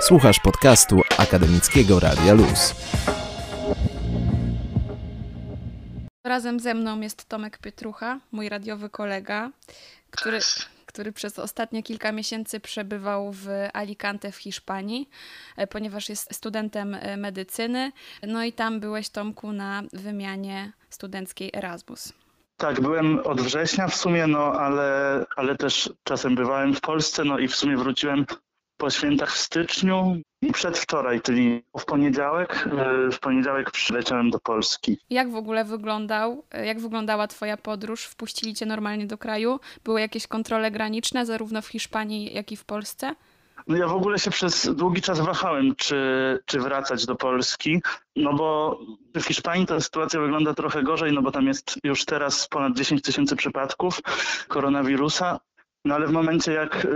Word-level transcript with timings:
Słuchasz 0.00 0.40
podcastu 0.40 1.00
Akademickiego 1.18 2.00
Radia 2.00 2.34
Luz. 2.34 2.74
Razem 6.24 6.60
ze 6.60 6.74
mną 6.74 7.00
jest 7.00 7.28
Tomek 7.28 7.58
Pietrucha, 7.58 8.20
mój 8.32 8.48
radiowy 8.48 8.90
kolega, 8.90 9.50
który, 10.10 10.38
który 10.86 11.12
przez 11.12 11.38
ostatnie 11.38 11.82
kilka 11.82 12.12
miesięcy 12.12 12.60
przebywał 12.60 13.32
w 13.32 13.48
Alicante 13.72 14.32
w 14.32 14.36
Hiszpanii, 14.36 15.08
e, 15.56 15.66
ponieważ 15.66 16.08
jest 16.08 16.34
studentem 16.34 16.94
e, 16.94 17.16
medycyny. 17.16 17.92
No 18.22 18.44
i 18.44 18.52
tam 18.52 18.80
byłeś, 18.80 19.08
Tomku, 19.08 19.52
na 19.52 19.82
wymianie 19.92 20.72
studenckiej 20.90 21.50
Erasmus. 21.54 22.12
Tak, 22.56 22.80
byłem 22.80 23.18
od 23.18 23.40
września 23.40 23.88
w 23.88 23.94
sumie, 23.94 24.26
no 24.26 24.52
ale, 24.52 25.24
ale 25.36 25.56
też 25.56 25.92
czasem 26.04 26.34
bywałem 26.34 26.74
w 26.74 26.80
Polsce, 26.80 27.24
no 27.24 27.38
i 27.38 27.48
w 27.48 27.56
sumie 27.56 27.76
wróciłem 27.76 28.26
po 28.78 28.90
świętach 28.90 29.32
w 29.34 29.38
styczniu 29.38 30.16
i 30.42 30.52
przedwczoraj, 30.52 31.20
czyli 31.20 31.62
w 31.78 31.84
poniedziałek. 31.84 32.68
e, 32.78 33.10
W 33.10 33.20
poniedziałek 33.20 33.70
przyleciałem 33.70 34.30
do 34.30 34.40
Polski. 34.40 34.98
Jak 35.10 35.30
w 35.30 35.34
ogóle 35.36 35.64
wyglądał, 35.64 36.44
e, 36.50 36.66
jak 36.66 36.80
wyglądała 36.80 37.26
Twoja 37.26 37.56
podróż? 37.56 38.04
Wpuścili 38.04 38.54
Cię 38.54 38.66
normalnie 38.66 39.06
do 39.06 39.18
kraju? 39.18 39.60
Były 39.84 40.00
jakieś 40.00 40.26
kontrole 40.26 40.70
graniczne, 40.70 41.26
zarówno 41.26 41.62
w 41.62 41.66
Hiszpanii, 41.66 42.34
jak 42.34 42.52
i 42.52 42.56
w 42.56 42.64
Polsce? 42.64 43.14
No 43.68 43.76
ja 43.76 43.88
w 43.88 43.94
ogóle 43.94 44.18
się 44.18 44.30
przez 44.30 44.74
długi 44.74 45.02
czas 45.02 45.20
wahałem, 45.20 45.74
czy, 45.76 45.96
czy 46.46 46.60
wracać 46.60 47.06
do 47.06 47.14
Polski, 47.16 47.82
no 48.16 48.32
bo 48.34 48.80
w 49.14 49.22
Hiszpanii 49.22 49.66
ta 49.66 49.80
sytuacja 49.80 50.20
wygląda 50.20 50.54
trochę 50.54 50.82
gorzej, 50.82 51.12
no 51.12 51.22
bo 51.22 51.30
tam 51.30 51.46
jest 51.46 51.78
już 51.84 52.04
teraz 52.04 52.48
ponad 52.48 52.76
10 52.76 53.02
tysięcy 53.02 53.36
przypadków 53.36 54.00
koronawirusa, 54.48 55.40
no 55.84 55.94
ale 55.94 56.06
w 56.06 56.12
momencie 56.12 56.52
jak 56.52 56.86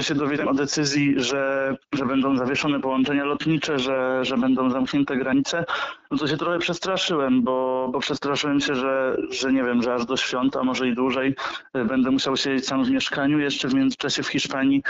się 0.00 0.14
dowiedziałem 0.14 0.54
o 0.54 0.54
decyzji, 0.54 1.14
że, 1.16 1.76
że 1.92 2.06
będą 2.06 2.36
zawieszone 2.36 2.80
połączenia 2.80 3.24
lotnicze, 3.24 3.78
że, 3.78 4.24
że 4.24 4.36
będą 4.36 4.70
zamknięte 4.70 5.16
granice, 5.16 5.64
no 6.10 6.18
to 6.18 6.28
się 6.28 6.36
trochę 6.36 6.58
przestraszyłem, 6.58 7.42
bo, 7.42 7.88
bo 7.92 8.00
przestraszyłem 8.00 8.60
się, 8.60 8.74
że, 8.74 9.16
że 9.30 9.52
nie 9.52 9.64
wiem, 9.64 9.82
że 9.82 9.94
aż 9.94 10.06
do 10.06 10.16
świąt, 10.16 10.56
a 10.56 10.62
może 10.62 10.88
i 10.88 10.94
dłużej 10.94 11.34
y, 11.76 11.84
będę 11.84 12.10
musiał 12.10 12.36
siedzieć 12.36 12.66
sam 12.66 12.84
w 12.84 12.90
mieszkaniu. 12.90 13.38
Jeszcze 13.38 13.68
w 13.68 13.74
międzyczasie 13.74 14.22
w 14.22 14.28
Hiszpanii 14.28 14.82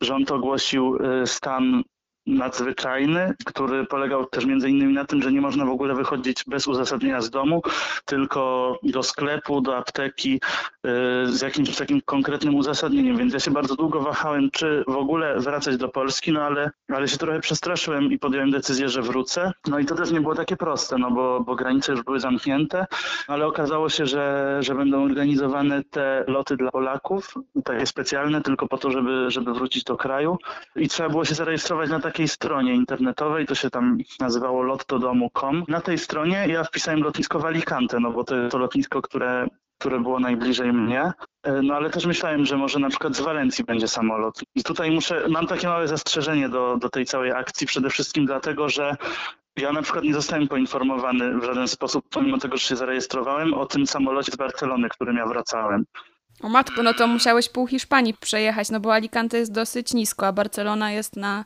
rząd 0.00 0.30
ogłosił 0.30 0.96
y, 1.22 1.26
stan 1.26 1.82
nadzwyczajny, 2.26 3.34
który 3.46 3.86
polegał 3.86 4.26
też 4.26 4.44
między 4.44 4.70
innymi 4.70 4.94
na 4.94 5.04
tym, 5.04 5.22
że 5.22 5.32
nie 5.32 5.40
można 5.40 5.64
w 5.64 5.70
ogóle 5.70 5.94
wychodzić 5.94 6.44
bez 6.46 6.66
uzasadnienia 6.66 7.20
z 7.20 7.30
domu, 7.30 7.62
tylko 8.04 8.78
do 8.82 9.02
sklepu, 9.02 9.60
do 9.60 9.76
apteki 9.76 10.34
y, 10.34 10.79
z 11.24 11.42
jakimś 11.42 11.76
takim 11.76 12.00
konkretnym 12.00 12.54
uzasadnieniem. 12.54 13.16
Więc 13.16 13.32
ja 13.32 13.40
się 13.40 13.50
bardzo 13.50 13.76
długo 13.76 14.00
wahałem, 14.00 14.50
czy 14.50 14.84
w 14.88 14.96
ogóle 14.96 15.40
wracać 15.40 15.76
do 15.76 15.88
Polski, 15.88 16.32
no 16.32 16.42
ale, 16.42 16.70
ale 16.88 17.08
się 17.08 17.18
trochę 17.18 17.40
przestraszyłem 17.40 18.12
i 18.12 18.18
podjąłem 18.18 18.50
decyzję, 18.50 18.88
że 18.88 19.02
wrócę. 19.02 19.52
No 19.68 19.78
i 19.78 19.84
to 19.84 19.94
też 19.94 20.10
nie 20.10 20.20
było 20.20 20.34
takie 20.34 20.56
proste, 20.56 20.98
no 20.98 21.10
bo, 21.10 21.40
bo 21.40 21.54
granice 21.54 21.92
już 21.92 22.02
były 22.02 22.20
zamknięte, 22.20 22.86
ale 23.28 23.46
okazało 23.46 23.88
się, 23.88 24.06
że, 24.06 24.56
że 24.60 24.74
będą 24.74 25.04
organizowane 25.04 25.84
te 25.84 26.24
loty 26.26 26.56
dla 26.56 26.70
Polaków, 26.70 27.34
takie 27.64 27.86
specjalne, 27.86 28.42
tylko 28.42 28.68
po 28.68 28.78
to, 28.78 28.90
żeby, 28.90 29.30
żeby 29.30 29.54
wrócić 29.54 29.84
do 29.84 29.96
kraju. 29.96 30.38
I 30.76 30.88
trzeba 30.88 31.08
było 31.08 31.24
się 31.24 31.34
zarejestrować 31.34 31.90
na 31.90 32.00
takiej 32.00 32.28
stronie 32.28 32.74
internetowej, 32.74 33.46
to 33.46 33.54
się 33.54 33.70
tam 33.70 33.98
nazywało 34.20 34.62
lottodomu.com. 34.62 35.64
Na 35.68 35.80
tej 35.80 35.98
stronie 35.98 36.46
ja 36.48 36.64
wpisałem 36.64 37.02
lotnisko 37.02 37.38
w 37.38 37.44
Alicante, 37.44 38.00
no 38.00 38.10
bo 38.10 38.24
to 38.24 38.36
jest 38.36 38.52
to 38.52 38.58
lotnisko, 38.58 39.02
które, 39.02 39.46
które 39.80 40.00
było 40.00 40.20
najbliżej 40.20 40.72
mnie. 40.72 41.12
E, 41.42 41.62
No 41.62 41.74
ale 41.74 41.90
też 41.90 42.06
myślałem, 42.06 42.46
że 42.46 42.56
może 42.56 42.78
na 42.78 42.88
przykład 42.88 43.16
z 43.16 43.20
Walencji 43.20 43.64
będzie 43.64 43.88
samolot. 43.88 44.40
I 44.54 44.62
tutaj 44.62 44.90
muszę, 44.90 45.24
mam 45.28 45.46
takie 45.46 45.68
małe 45.68 45.88
zastrzeżenie 45.88 46.48
do, 46.48 46.76
do 46.76 46.88
tej 46.88 47.06
całej 47.06 47.32
akcji, 47.32 47.66
przede 47.66 47.90
wszystkim 47.90 48.26
dlatego, 48.26 48.68
że 48.68 48.96
ja 49.56 49.72
na 49.72 49.82
przykład 49.82 50.04
nie 50.04 50.14
zostałem 50.14 50.48
poinformowany 50.48 51.38
w 51.38 51.44
żaden 51.44 51.68
sposób, 51.68 52.04
pomimo 52.10 52.38
tego, 52.38 52.56
że 52.56 52.64
się 52.66 52.76
zarejestrowałem, 52.76 53.54
o 53.54 53.66
tym 53.66 53.86
samolocie 53.86 54.32
z 54.32 54.36
Barcelony, 54.36 54.88
którym 54.88 55.16
ja 55.16 55.26
wracałem. 55.26 55.84
O 56.42 56.48
matko, 56.48 56.82
no 56.82 56.94
to 56.94 57.06
musiałeś 57.06 57.48
pół 57.48 57.66
Hiszpanii 57.66 58.14
przejechać, 58.14 58.70
no 58.70 58.80
bo 58.80 58.94
Alicante 58.94 59.38
jest 59.38 59.52
dosyć 59.52 59.94
nisko, 59.94 60.26
a 60.26 60.32
Barcelona 60.32 60.92
jest 60.92 61.16
na, 61.16 61.44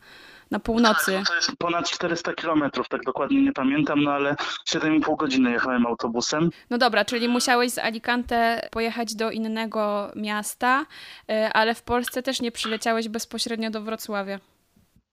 na 0.51 0.59
północy. 0.59 1.23
To 1.27 1.35
jest 1.35 1.53
ponad 1.59 1.91
400 1.91 2.33
kilometrów, 2.35 2.89
tak 2.89 3.03
dokładnie 3.03 3.43
nie 3.43 3.53
pamiętam, 3.53 4.03
no 4.03 4.13
ale 4.13 4.37
7,5 4.69 5.17
godziny 5.17 5.53
jechałem 5.53 5.87
autobusem. 5.87 6.51
No 6.71 6.79
dobra, 6.79 7.05
czyli 7.05 7.29
musiałeś 7.29 7.73
z 7.73 7.79
Alicante 7.79 8.69
pojechać 8.71 9.15
do 9.15 9.31
innego 9.31 10.11
miasta, 10.17 10.87
y, 11.31 11.35
ale 11.53 11.75
w 11.75 11.83
Polsce 11.83 12.23
też 12.23 12.41
nie 12.41 12.53
przyleciałeś 12.53 13.09
bezpośrednio 13.09 13.71
do 13.71 13.81
Wrocławia. 13.83 14.39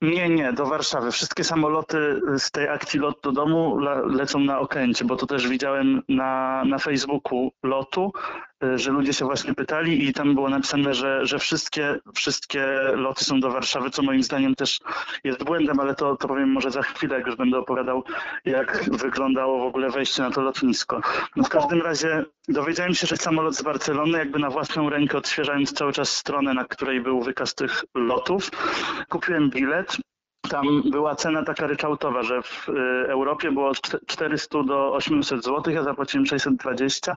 Nie, 0.01 0.29
nie, 0.29 0.53
do 0.53 0.65
Warszawy. 0.65 1.11
Wszystkie 1.11 1.43
samoloty 1.43 2.21
z 2.37 2.51
tej 2.51 2.67
akcji 2.69 2.99
lot 2.99 3.19
do 3.23 3.31
domu 3.31 3.77
le- 3.77 4.01
lecą 4.07 4.39
na 4.39 4.59
Okęcie, 4.59 5.05
bo 5.05 5.15
to 5.15 5.25
też 5.25 5.47
widziałem 5.47 6.01
na, 6.09 6.63
na 6.65 6.77
Facebooku 6.77 7.51
lotu, 7.63 8.11
że 8.75 8.91
ludzie 8.91 9.13
się 9.13 9.25
właśnie 9.25 9.53
pytali 9.55 10.07
i 10.07 10.13
tam 10.13 10.35
było 10.35 10.49
napisane, 10.49 10.93
że, 10.93 11.25
że 11.25 11.39
wszystkie, 11.39 11.99
wszystkie 12.15 12.65
loty 12.95 13.25
są 13.25 13.39
do 13.39 13.51
Warszawy, 13.51 13.89
co 13.89 14.01
moim 14.03 14.23
zdaniem 14.23 14.55
też 14.55 14.79
jest 15.23 15.43
błędem, 15.43 15.79
ale 15.79 15.95
to, 15.95 16.15
to 16.15 16.27
powiem 16.27 16.51
może 16.51 16.71
za 16.71 16.81
chwilę, 16.81 17.15
jak 17.17 17.27
już 17.27 17.35
będę 17.35 17.57
opowiadał, 17.57 18.03
jak 18.45 18.89
wyglądało 18.91 19.59
w 19.59 19.67
ogóle 19.67 19.89
wejście 19.89 20.23
na 20.23 20.31
to 20.31 20.41
lotnisko. 20.41 21.01
No 21.35 21.43
w 21.43 21.49
każdym 21.49 21.81
razie 21.81 22.25
dowiedziałem 22.47 22.93
się, 22.93 23.07
że 23.07 23.17
samolot 23.17 23.55
z 23.55 23.61
Barcelony, 23.61 24.17
jakby 24.17 24.39
na 24.39 24.49
własną 24.49 24.89
rękę 24.89 25.17
odświeżając 25.17 25.73
cały 25.73 25.93
czas 25.93 26.09
stronę, 26.09 26.53
na 26.53 26.65
której 26.65 27.01
był 27.01 27.21
wykaz 27.21 27.55
tych 27.55 27.83
lotów, 27.95 28.49
kupiłem 29.09 29.49
bilet. 29.49 29.97
Tam 30.49 30.65
była 30.91 31.15
cena 31.15 31.43
taka 31.43 31.67
ryczałtowa, 31.67 32.23
że 32.23 32.41
w 32.41 32.69
y, 32.69 32.71
Europie 33.09 33.51
było 33.51 33.69
od 33.69 33.77
czte- 33.77 33.99
400 34.07 34.63
do 34.63 34.93
800 34.93 35.43
zł, 35.43 35.73
ja 35.73 35.83
zapłaciłem 35.83 36.25
620, 36.25 37.15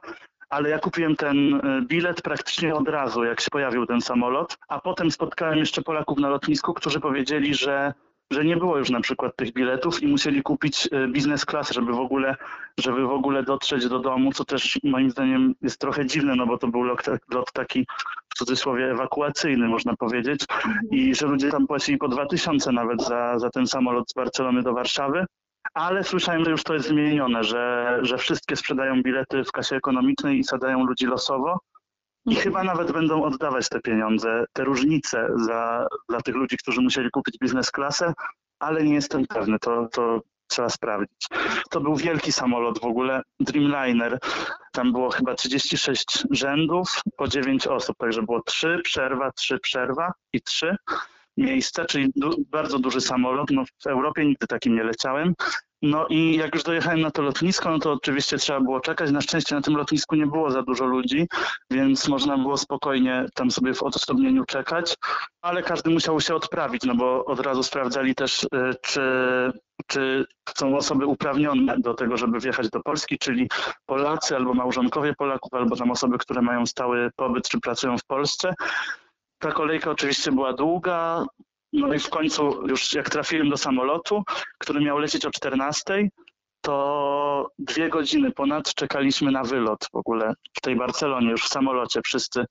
ale 0.54 0.69
ja 0.69 0.78
kupiłem 0.78 1.16
ten 1.16 1.54
y, 1.54 1.82
bilet 1.82 2.22
praktycznie 2.22 2.75
od 2.75 2.88
razu, 2.88 3.25
jak 3.25 3.41
się 3.41 3.50
pojawił 3.50 3.87
ten 3.87 4.00
samolot, 4.00 4.59
a 4.69 4.81
potem 4.81 5.10
spotkałem 5.10 5.59
jeszcze 5.59 5.82
Polaków 5.82 6.19
na 6.19 6.28
lotnisku, 6.28 6.75
którzy 6.75 7.00
powiedzieli, 7.00 7.54
że 7.54 7.94
że 8.31 8.44
nie 8.44 8.56
było 8.56 8.78
już 8.78 8.91
na 8.91 9.00
przykład 9.00 9.37
tych 9.37 9.53
biletów 9.53 10.03
i 10.03 10.06
musieli 10.06 10.43
kupić 10.43 10.87
y, 10.87 11.09
biznes 11.09 11.44
class, 11.44 11.70
żeby 11.70 11.93
w 11.93 11.98
ogóle, 11.98 12.37
żeby 12.78 13.06
w 13.06 13.10
ogóle 13.10 13.43
dotrzeć 13.43 13.88
do 13.88 13.98
domu, 13.98 14.32
co 14.32 14.44
też 14.44 14.78
moim 14.84 15.10
zdaniem 15.10 15.54
jest 15.62 15.81
trochę 15.81 16.06
dziwne, 16.06 16.34
no 16.37 16.47
bo 16.47 16.59
to 16.59 16.69
był 16.69 16.82
lot, 16.82 17.06
lot 17.34 17.53
taki 17.53 17.87
w 18.28 18.38
cudzysłowie 18.38 18.91
ewakuacyjny, 18.91 19.69
można 19.69 19.97
powiedzieć, 19.97 20.44
i 20.91 21.14
że 21.14 21.26
ludzie 21.26 21.50
tam 21.50 21.66
płacili 21.66 21.98
po 21.98 22.09
2000 22.09 22.72
nawet 22.72 23.03
za, 23.03 23.38
za 23.38 23.50
ten 23.50 23.66
samolot 23.66 24.10
z 24.10 24.14
Barcelony 24.14 24.62
do 24.62 24.72
Warszawy. 24.72 25.26
Ale 25.75 26.04
słyszałem, 26.04 26.44
że 26.44 26.50
już 26.50 26.62
to 26.62 26.75
jest 26.75 26.88
zmienione, 26.88 27.44
że, 27.44 27.98
że 28.02 28.19
wszystkie 28.19 28.56
sprzedają 28.56 29.02
bilety 29.02 29.44
w 29.44 29.52
kasie 29.52 29.76
ekonomicznej 29.76 30.38
i 30.38 30.44
sadają 30.44 30.84
ludzi 30.84 31.06
losowo. 31.06 31.58
I 32.26 32.34
chyba 32.34 32.64
nawet 32.64 32.92
będą 32.92 33.25
oddawać 33.25 33.69
te 33.69 33.80
pieniądze, 33.80 34.44
te 34.52 34.64
różnice 34.64 35.28
za, 35.36 35.86
dla 36.08 36.20
tych 36.20 36.34
ludzi, 36.34 36.56
którzy 36.56 36.80
musieli 36.80 37.10
kupić 37.10 37.38
biznes 37.38 37.70
klasę, 37.70 38.12
ale 38.58 38.84
nie 38.84 38.94
jestem 38.94 39.26
pewny, 39.26 39.58
to, 39.58 39.88
to 39.92 40.20
trzeba 40.47 40.69
sprawdzić. 40.69 41.28
To 41.70 41.81
był 41.81 41.96
wielki 41.96 42.32
samolot 42.32 42.78
w 42.78 42.84
ogóle, 42.84 43.22
Dreamliner. 43.41 44.19
Tam 44.72 44.92
było 44.92 45.10
chyba 45.10 45.34
36 45.34 46.25
rzędów 46.31 47.02
po 47.16 47.28
9 47.28 47.66
osób, 47.66 47.96
także 47.96 48.22
było 48.22 48.42
3 48.42 48.81
przerwa, 48.84 49.32
3 49.32 49.58
przerwa 49.58 50.12
i 50.32 50.42
3 50.42 50.76
miejsca, 51.36 51.84
czyli 51.84 52.12
du- 52.16 52.44
bardzo 52.50 52.78
duży 52.78 53.00
samolot. 53.00 53.50
No, 53.50 53.64
w 53.82 53.86
Europie 53.86 54.24
nigdy 54.24 54.46
takim 54.46 54.74
nie 54.74 54.84
leciałem. 54.84 55.34
No 55.82 56.06
i 56.06 56.36
jak 56.36 56.54
już 56.54 56.62
dojechałem 56.62 57.00
na 57.00 57.10
to 57.10 57.22
lotnisko, 57.22 57.70
no 57.70 57.78
to 57.78 57.92
oczywiście 57.92 58.38
trzeba 58.38 58.60
było 58.60 58.80
czekać. 58.80 59.10
Na 59.10 59.20
szczęście 59.20 59.54
na 59.54 59.60
tym 59.60 59.76
lotnisku 59.76 60.16
nie 60.16 60.26
było 60.26 60.50
za 60.50 60.62
dużo 60.62 60.84
ludzi, 60.84 61.26
więc 61.70 62.08
można 62.08 62.38
było 62.38 62.56
spokojnie 62.56 63.26
tam 63.34 63.50
sobie 63.50 63.74
w 63.74 63.82
odosobnieniu 63.82 64.44
czekać, 64.44 64.94
ale 65.42 65.62
każdy 65.62 65.90
musiał 65.90 66.20
się 66.20 66.34
odprawić, 66.34 66.82
no 66.84 66.94
bo 66.94 67.25
od 67.25 67.40
razu 67.40 67.62
sprawdzali 67.62 68.14
też, 68.14 68.42
y, 68.42 68.46
czy, 68.82 69.02
czy 69.87 70.25
są 70.56 70.76
osoby 70.76 71.06
uprawnione 71.06 71.78
do 71.78 71.94
tego, 71.94 72.16
żeby 72.16 72.40
wjechać 72.40 72.70
do 72.70 72.80
Polski, 72.82 73.19
czyli 73.19 73.48
Polacy 73.87 74.37
albo 74.37 74.54
małżonkowie 74.54 75.14
Polaków, 75.14 75.54
albo 75.54 75.76
tam 75.76 75.90
osoby, 75.90 76.19
które 76.19 76.42
mają 76.42 76.66
stały 76.66 77.10
pobyt 77.16 77.48
czy 77.48 77.60
pracują 77.60 77.98
w 77.98 78.04
Polsce. 78.04 78.54
Ta 79.44 79.52
kolejka 79.52 79.91
oczywiście 79.91 80.32
była 80.32 80.52
długa, 80.52 81.25
no 81.73 81.94
i 81.94 81.99
w 81.99 82.08
końcu 82.08 82.67
już 82.69 82.93
jak 82.93 83.11
trafiłem 83.11 83.50
do 83.50 83.56
samolotu, 83.56 84.23
który 84.58 84.81
miał 84.81 84.99
lecieć 84.99 85.26
o 85.26 85.31
14, 85.31 86.08
to 86.61 87.49
dwie 87.58 87.88
godziny 87.88 88.31
ponad 88.31 88.75
czekaliśmy 88.75 89.31
na 89.31 89.43
wylot 89.43 89.88
w 89.93 89.96
ogóle 89.96 90.32
w 90.56 90.61
tej 90.61 90.76
Barcelonie, 90.76 91.31
już 91.31 91.44
w 91.44 91.49
samolocie 91.49 92.00
wszyscy 92.05 92.44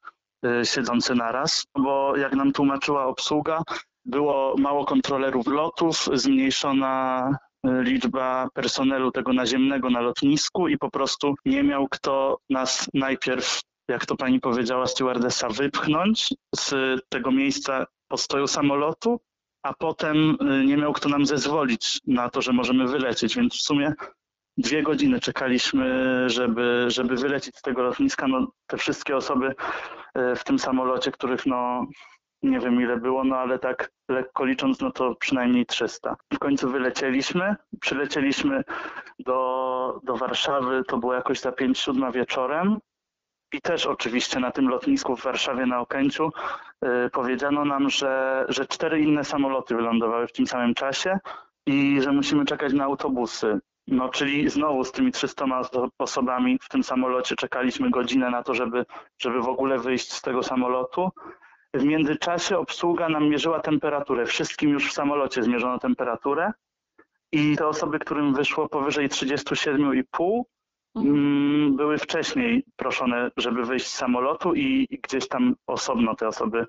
y, 0.46 0.66
siedzący 0.66 1.16
naraz, 1.16 1.66
bo 1.78 2.18
jak 2.18 2.34
nam 2.34 2.52
tłumaczyła 2.52 3.06
obsługa, 3.06 3.62
było 4.06 4.56
mało 4.58 4.86
kontrolerów 4.86 5.48
lotów, 5.48 6.10
zmniejszona 6.14 7.28
y, 7.68 7.84
liczba 7.84 8.48
personelu 8.54 9.12
tego 9.12 9.34
naziemnego 9.34 9.90
na 9.90 10.02
lotnisku 10.02 10.68
i 10.68 10.78
po 10.78 10.92
prostu 10.92 11.36
nie 11.46 11.64
miał 11.64 11.88
kto 11.88 12.38
nas 12.50 12.90
najpierw, 12.94 13.62
jak 13.88 14.06
to 14.06 14.16
pani 14.16 14.40
powiedziała, 14.40 14.88
stewardessa, 14.88 15.50
wypchnąć 15.50 16.34
z 16.56 17.02
tego 17.10 17.32
miejsca 17.32 17.86
postoju 18.08 18.48
samolotu, 18.48 19.20
a 19.64 19.74
potem 19.74 20.38
y, 20.42 20.66
nie 20.66 20.78
miał 20.78 20.94
kto 20.94 21.10
nam 21.10 21.26
zezwolić 21.26 22.02
na 22.08 22.30
to, 22.30 22.42
że 22.42 22.54
możemy 22.54 22.88
wylecieć, 22.88 23.36
więc 23.36 23.54
w 23.54 23.62
sumie 23.62 23.94
dwie 24.58 24.84
godziny 24.84 25.20
czekaliśmy, 25.20 25.86
żeby, 26.30 26.86
żeby 26.88 27.16
wylecieć 27.16 27.58
z 27.58 27.62
tego 27.62 27.84
lotniska. 27.84 28.28
No, 28.28 28.48
te 28.68 28.78
wszystkie 28.78 29.16
osoby 29.16 29.48
y, 29.48 30.36
w 30.36 30.44
tym 30.44 30.60
samolocie, 30.60 31.12
których 31.12 31.46
no 31.46 31.88
nie 32.44 32.60
wiem 32.60 32.82
ile 32.82 32.98
było, 32.98 33.24
no 33.24 33.38
ale 33.38 33.60
tak 33.60 33.92
lekko 34.10 34.46
licząc, 34.46 34.82
no 34.82 34.92
to 34.92 35.16
przynajmniej 35.16 35.66
300. 35.66 36.16
W 36.34 36.40
końcu 36.40 36.70
wylecieliśmy, 36.70 37.56
przylecieliśmy 37.82 38.64
do, 39.20 40.00
do 40.04 40.18
Warszawy, 40.18 40.84
to 40.88 40.98
było 40.98 41.14
jakoś 41.14 41.40
za 41.40 41.50
5-7 41.50 42.14
wieczorem. 42.14 42.78
I 43.54 43.62
też 43.62 43.86
oczywiście 43.86 44.40
na 44.40 44.52
tym 44.52 44.70
lotnisku 44.70 45.16
w 45.16 45.24
Warszawie 45.24 45.66
na 45.66 45.80
Okęciu 45.80 46.30
y, 46.86 47.10
powiedziano 47.10 47.66
nam, 47.66 47.90
że, 47.90 48.46
że 48.50 48.66
cztery 48.66 49.02
inne 49.02 49.24
samoloty 49.24 49.76
wylądowały 49.76 50.28
w 50.28 50.32
tym 50.32 50.48
samym 50.48 50.74
czasie 50.74 51.20
i 51.66 52.02
że 52.02 52.12
musimy 52.12 52.46
czekać 52.46 52.74
na 52.74 52.84
autobusy. 52.84 53.60
No, 53.88 54.10
czyli 54.10 54.50
znowu 54.50 54.84
z 54.84 54.92
tymi 54.92 55.12
300 55.12 55.46
osobami 55.98 56.60
w 56.62 56.70
tym 56.70 56.84
samolocie 56.84 57.36
czekaliśmy 57.36 57.90
godzinę 57.90 58.30
na 58.30 58.44
to, 58.44 58.54
żeby, 58.54 58.86
żeby 59.20 59.42
w 59.42 59.48
ogóle 59.48 59.80
wyjść 59.80 60.14
z 60.14 60.22
tego 60.22 60.44
samolotu. 60.44 61.10
W 61.74 61.84
międzyczasie 61.84 62.58
obsługa 62.58 63.10
nam 63.10 63.30
mierzyła 63.30 63.60
temperaturę. 63.60 64.26
Wszystkim 64.26 64.70
już 64.70 64.90
w 64.90 64.94
samolocie 64.94 65.44
zmierzono 65.44 65.80
temperaturę 65.80 66.52
i 67.32 67.58
te 67.58 67.68
osoby, 67.68 68.00
którym 68.00 68.34
wyszło 68.34 68.70
powyżej 68.70 69.10
37,5, 69.10 70.42
Mhm. 70.96 71.16
Mm, 71.16 71.76
były 71.76 71.98
wcześniej 71.98 72.64
proszone, 72.76 73.32
żeby 73.38 73.66
wyjść 73.66 73.88
z 73.88 73.96
samolotu 73.96 74.56
i 74.56 74.88
gdzieś 75.04 75.28
tam 75.28 75.56
osobno 75.68 76.16
te 76.16 76.28
osoby 76.28 76.66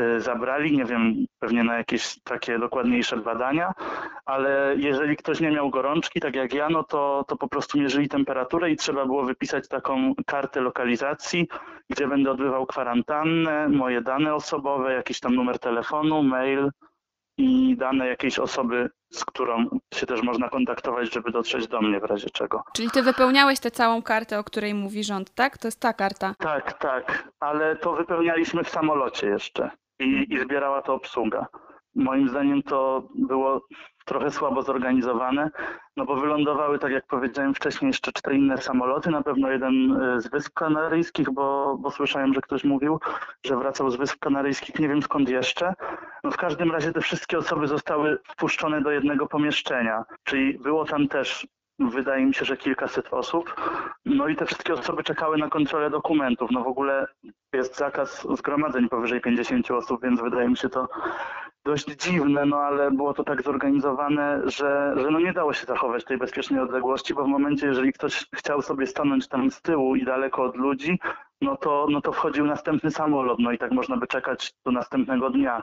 y, 0.00 0.20
zabrali. 0.20 0.76
Nie 0.76 0.84
wiem, 0.84 1.26
pewnie 1.38 1.64
na 1.64 1.76
jakieś 1.76 2.20
takie 2.24 2.58
dokładniejsze 2.58 3.16
badania, 3.16 3.72
ale 4.24 4.74
jeżeli 4.78 5.16
ktoś 5.16 5.40
nie 5.40 5.50
miał 5.50 5.70
gorączki, 5.70 6.20
tak 6.20 6.34
jak 6.34 6.54
ja, 6.54 6.68
no 6.68 6.84
to, 6.84 7.24
to 7.28 7.36
po 7.36 7.48
prostu 7.48 7.78
mierzyli 7.78 8.08
temperaturę 8.08 8.70
i 8.70 8.76
trzeba 8.76 9.06
było 9.06 9.24
wypisać 9.24 9.68
taką 9.68 10.14
kartę 10.26 10.60
lokalizacji, 10.60 11.48
gdzie 11.90 12.08
będę 12.08 12.30
odbywał 12.30 12.66
kwarantannę, 12.66 13.68
moje 13.68 14.00
dane 14.00 14.34
osobowe, 14.34 14.92
jakiś 14.92 15.20
tam 15.20 15.34
numer 15.34 15.58
telefonu, 15.58 16.22
mail, 16.22 16.70
i 17.36 17.76
dane 17.76 18.06
jakiejś 18.06 18.38
osoby, 18.38 18.90
z 19.10 19.24
którą 19.24 19.64
się 19.94 20.06
też 20.06 20.22
można 20.22 20.48
kontaktować, 20.48 21.12
żeby 21.12 21.30
dotrzeć 21.30 21.68
do 21.68 21.80
mnie 21.80 22.00
w 22.00 22.04
razie 22.04 22.30
czego. 22.30 22.62
Czyli 22.74 22.90
ty 22.90 23.02
wypełniałeś 23.02 23.60
tę 23.60 23.70
całą 23.70 24.02
kartę, 24.02 24.38
o 24.38 24.44
której 24.44 24.74
mówi 24.74 25.04
rząd, 25.04 25.34
tak? 25.34 25.58
To 25.58 25.68
jest 25.68 25.80
ta 25.80 25.92
karta. 25.92 26.34
Tak, 26.38 26.78
tak, 26.78 27.28
ale 27.40 27.76
to 27.76 27.92
wypełnialiśmy 27.92 28.64
w 28.64 28.68
samolocie 28.68 29.26
jeszcze 29.26 29.70
i, 29.98 30.26
i 30.34 30.38
zbierała 30.38 30.82
to 30.82 30.94
obsługa. 30.94 31.46
Moim 31.94 32.28
zdaniem 32.28 32.62
to 32.62 33.08
było 33.14 33.66
trochę 34.04 34.30
słabo 34.30 34.62
zorganizowane, 34.62 35.50
no 35.96 36.04
bo 36.04 36.16
wylądowały, 36.16 36.78
tak 36.78 36.92
jak 36.92 37.06
powiedziałem 37.06 37.54
wcześniej, 37.54 37.86
jeszcze 37.88 38.12
cztery 38.12 38.36
inne 38.36 38.58
samoloty, 38.58 39.10
na 39.10 39.22
pewno 39.22 39.50
jeden 39.50 40.02
e, 40.02 40.20
z 40.20 40.28
Wysp 40.30 40.54
Kanaryjskich, 40.54 41.30
bo, 41.30 41.76
bo 41.80 41.90
słyszałem, 41.90 42.34
że 42.34 42.40
ktoś 42.40 42.64
mówił, 42.64 43.00
że 43.46 43.56
wracał 43.56 43.90
z 43.90 43.96
Wysp 43.96 44.18
Kanaryjskich, 44.18 44.78
nie 44.78 44.88
wiem 44.88 45.02
skąd 45.02 45.28
jeszcze. 45.28 45.74
W 46.24 46.36
każdym 46.36 46.70
razie 46.70 46.92
te 46.92 47.00
wszystkie 47.00 47.38
osoby 47.38 47.68
zostały 47.68 48.18
wpuszczone 48.28 48.80
do 48.80 48.90
jednego 48.90 49.26
pomieszczenia, 49.26 50.04
czyli 50.24 50.58
było 50.58 50.84
tam 50.84 51.08
też 51.08 51.46
wydaje 51.78 52.26
mi 52.26 52.34
się, 52.34 52.44
że 52.44 52.56
kilkaset 52.56 53.08
osób. 53.10 53.60
No 54.04 54.28
i 54.28 54.36
te 54.36 54.46
wszystkie 54.46 54.72
osoby 54.72 55.02
czekały 55.02 55.38
na 55.38 55.48
kontrolę 55.48 55.90
dokumentów. 55.90 56.50
No 56.50 56.64
w 56.64 56.66
ogóle 56.66 57.06
jest 57.52 57.76
zakaz 57.76 58.26
zgromadzeń 58.36 58.88
powyżej 58.88 59.20
50 59.20 59.70
osób, 59.70 60.02
więc 60.02 60.20
wydaje 60.20 60.48
mi 60.48 60.56
się 60.56 60.68
to 60.68 60.88
dość 61.64 61.86
dziwne, 61.86 62.46
no 62.46 62.56
ale 62.56 62.90
było 62.90 63.14
to 63.14 63.24
tak 63.24 63.42
zorganizowane, 63.42 64.40
że, 64.44 64.94
że 64.96 65.10
no 65.10 65.20
nie 65.20 65.32
dało 65.32 65.52
się 65.52 65.66
zachować 65.66 66.04
tej 66.04 66.18
bezpiecznej 66.18 66.60
odległości, 66.60 67.14
bo 67.14 67.24
w 67.24 67.28
momencie, 67.28 67.66
jeżeli 67.66 67.92
ktoś 67.92 68.26
chciał 68.34 68.62
sobie 68.62 68.86
stanąć 68.86 69.28
tam 69.28 69.50
z 69.50 69.62
tyłu 69.62 69.96
i 69.96 70.04
daleko 70.04 70.42
od 70.42 70.56
ludzi, 70.56 70.98
no 71.40 71.56
to, 71.56 71.86
no 71.90 72.00
to 72.00 72.12
wchodził 72.12 72.46
następny 72.46 72.90
samolot, 72.90 73.38
no 73.38 73.52
i 73.52 73.58
tak 73.58 73.72
można 73.72 73.96
by 73.96 74.06
czekać 74.06 74.52
do 74.64 74.72
następnego 74.72 75.30
dnia. 75.30 75.62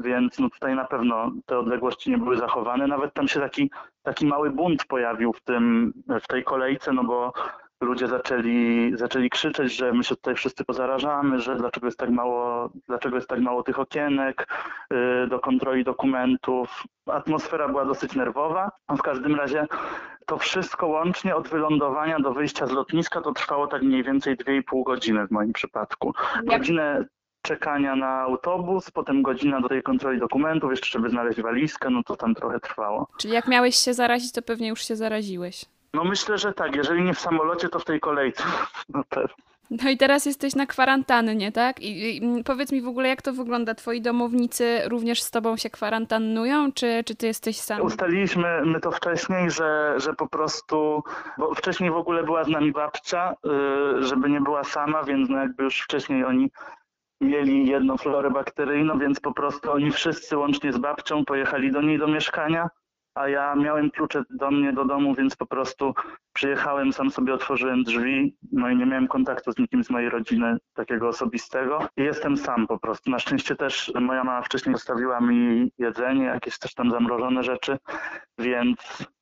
Więc 0.00 0.38
no 0.38 0.50
tutaj 0.50 0.74
na 0.74 0.84
pewno 0.84 1.30
te 1.46 1.58
odległości 1.58 2.10
nie 2.10 2.18
były 2.18 2.36
zachowane. 2.36 2.86
Nawet 2.86 3.14
tam 3.14 3.28
się 3.28 3.40
taki, 3.40 3.70
taki 4.02 4.26
mały 4.26 4.50
bunt 4.50 4.84
pojawił 4.84 5.32
w, 5.32 5.40
tym, 5.40 5.92
w 6.22 6.26
tej 6.26 6.44
kolejce, 6.44 6.92
no 6.92 7.04
bo 7.04 7.32
ludzie 7.80 8.08
zaczęli, 8.08 8.92
zaczęli 8.94 9.30
krzyczeć, 9.30 9.76
że 9.76 9.92
my 9.92 10.04
się 10.04 10.16
tutaj 10.16 10.34
wszyscy 10.34 10.64
pozarażamy, 10.64 11.40
że 11.40 11.56
dlaczego 11.56 11.86
jest 11.86 11.98
tak 11.98 12.10
mało, 12.10 12.70
dlaczego 12.86 13.16
jest 13.16 13.28
tak 13.28 13.40
mało 13.40 13.62
tych 13.62 13.78
okienek 13.78 14.48
y, 15.24 15.26
do 15.26 15.40
kontroli 15.40 15.84
dokumentów. 15.84 16.84
Atmosfera 17.06 17.68
była 17.68 17.84
dosyć 17.84 18.14
nerwowa, 18.14 18.70
w 18.88 19.02
każdym 19.02 19.34
razie 19.34 19.66
to 20.26 20.38
wszystko 20.38 20.86
łącznie 20.86 21.36
od 21.36 21.48
wylądowania 21.48 22.18
do 22.18 22.32
wyjścia 22.32 22.66
z 22.66 22.72
lotniska 22.72 23.20
to 23.20 23.32
trwało 23.32 23.66
tak 23.66 23.82
mniej 23.82 24.02
więcej 24.02 24.36
2,5 24.36 24.84
godziny 24.84 25.26
w 25.26 25.30
moim 25.30 25.52
przypadku. 25.52 26.14
Godzinę 26.44 27.04
czekania 27.48 27.96
na 27.96 28.20
autobus, 28.20 28.90
potem 28.90 29.22
godzina 29.22 29.60
do 29.60 29.68
tej 29.68 29.82
kontroli 29.82 30.18
dokumentów, 30.20 30.70
jeszcze 30.70 30.90
żeby 30.90 31.10
znaleźć 31.10 31.40
walizkę, 31.40 31.90
no 31.90 32.02
to 32.02 32.16
tam 32.16 32.34
trochę 32.34 32.60
trwało. 32.60 33.06
Czyli 33.18 33.34
jak 33.34 33.48
miałeś 33.48 33.76
się 33.76 33.94
zarazić, 33.94 34.32
to 34.32 34.42
pewnie 34.42 34.68
już 34.68 34.88
się 34.88 34.96
zaraziłeś. 34.96 35.64
No 35.94 36.04
myślę, 36.04 36.38
że 36.38 36.52
tak. 36.52 36.76
Jeżeli 36.76 37.02
nie 37.02 37.14
w 37.14 37.20
samolocie, 37.20 37.68
to 37.68 37.78
w 37.78 37.84
tej 37.84 38.00
kolejce. 38.00 38.44
No 38.94 39.04
pewnie. 39.08 39.34
No 39.70 39.90
i 39.90 39.96
teraz 39.96 40.26
jesteś 40.26 40.54
na 40.54 40.66
kwarantannie, 40.66 41.52
tak? 41.52 41.80
I, 41.80 42.16
I, 42.16 42.44
powiedz 42.44 42.72
mi 42.72 42.82
w 42.82 42.88
ogóle, 42.88 43.08
jak 43.08 43.22
to 43.22 43.32
wygląda? 43.32 43.74
Twoi 43.74 44.00
domownicy 44.00 44.80
również 44.86 45.22
z 45.22 45.30
tobą 45.30 45.56
się 45.56 45.70
kwarantannują, 45.70 46.72
czy, 46.72 47.04
czy 47.06 47.14
ty 47.14 47.26
jesteś 47.26 47.56
sam? 47.56 47.82
Ustaliliśmy 47.82 48.62
my 48.64 48.80
to 48.80 48.90
wcześniej, 48.90 49.50
że, 49.50 49.94
że 49.96 50.14
po 50.14 50.28
prostu, 50.28 51.02
bo 51.38 51.54
wcześniej 51.54 51.90
w 51.90 51.96
ogóle 51.96 52.22
była 52.24 52.44
z 52.44 52.48
nami 52.48 52.72
babcia, 52.72 53.34
yy, 53.44 54.04
żeby 54.04 54.30
nie 54.30 54.40
była 54.40 54.64
sama, 54.64 55.02
więc 55.02 55.28
no 55.28 55.38
jakby 55.38 55.64
już 55.64 55.80
wcześniej 55.80 56.24
oni 56.24 56.50
mieli 57.20 57.66
jedną 57.66 57.96
florę 57.96 58.30
bakteryjną, 58.30 58.98
więc 58.98 59.20
po 59.20 59.32
prostu 59.32 59.72
oni 59.72 59.90
wszyscy 59.90 60.36
łącznie 60.36 60.72
z 60.72 60.78
babcią 60.78 61.24
pojechali 61.24 61.72
do 61.72 61.82
niej 61.82 61.98
do 61.98 62.06
mieszkania 62.06 62.68
a 63.18 63.28
ja 63.28 63.54
miałem 63.54 63.90
klucze 63.90 64.22
do 64.30 64.50
mnie, 64.50 64.72
do 64.72 64.84
domu, 64.84 65.14
więc 65.14 65.36
po 65.36 65.46
prostu 65.46 65.94
przyjechałem, 66.32 66.92
sam 66.92 67.10
sobie 67.10 67.34
otworzyłem 67.34 67.82
drzwi, 67.82 68.36
no 68.52 68.70
i 68.70 68.76
nie 68.76 68.86
miałem 68.86 69.08
kontaktu 69.08 69.52
z 69.52 69.58
nikim 69.58 69.84
z 69.84 69.90
mojej 69.90 70.10
rodziny 70.10 70.56
takiego 70.74 71.08
osobistego 71.08 71.88
i 71.96 72.02
jestem 72.02 72.36
sam 72.36 72.66
po 72.66 72.78
prostu. 72.78 73.10
Na 73.10 73.18
szczęście 73.18 73.56
też 73.56 73.92
moja 74.00 74.24
mama 74.24 74.42
wcześniej 74.42 74.74
zostawiła 74.74 75.20
mi 75.20 75.72
jedzenie, 75.78 76.24
jakieś 76.24 76.58
też 76.58 76.74
tam 76.74 76.90
zamrożone 76.90 77.42
rzeczy, 77.42 77.78
więc 78.38 78.78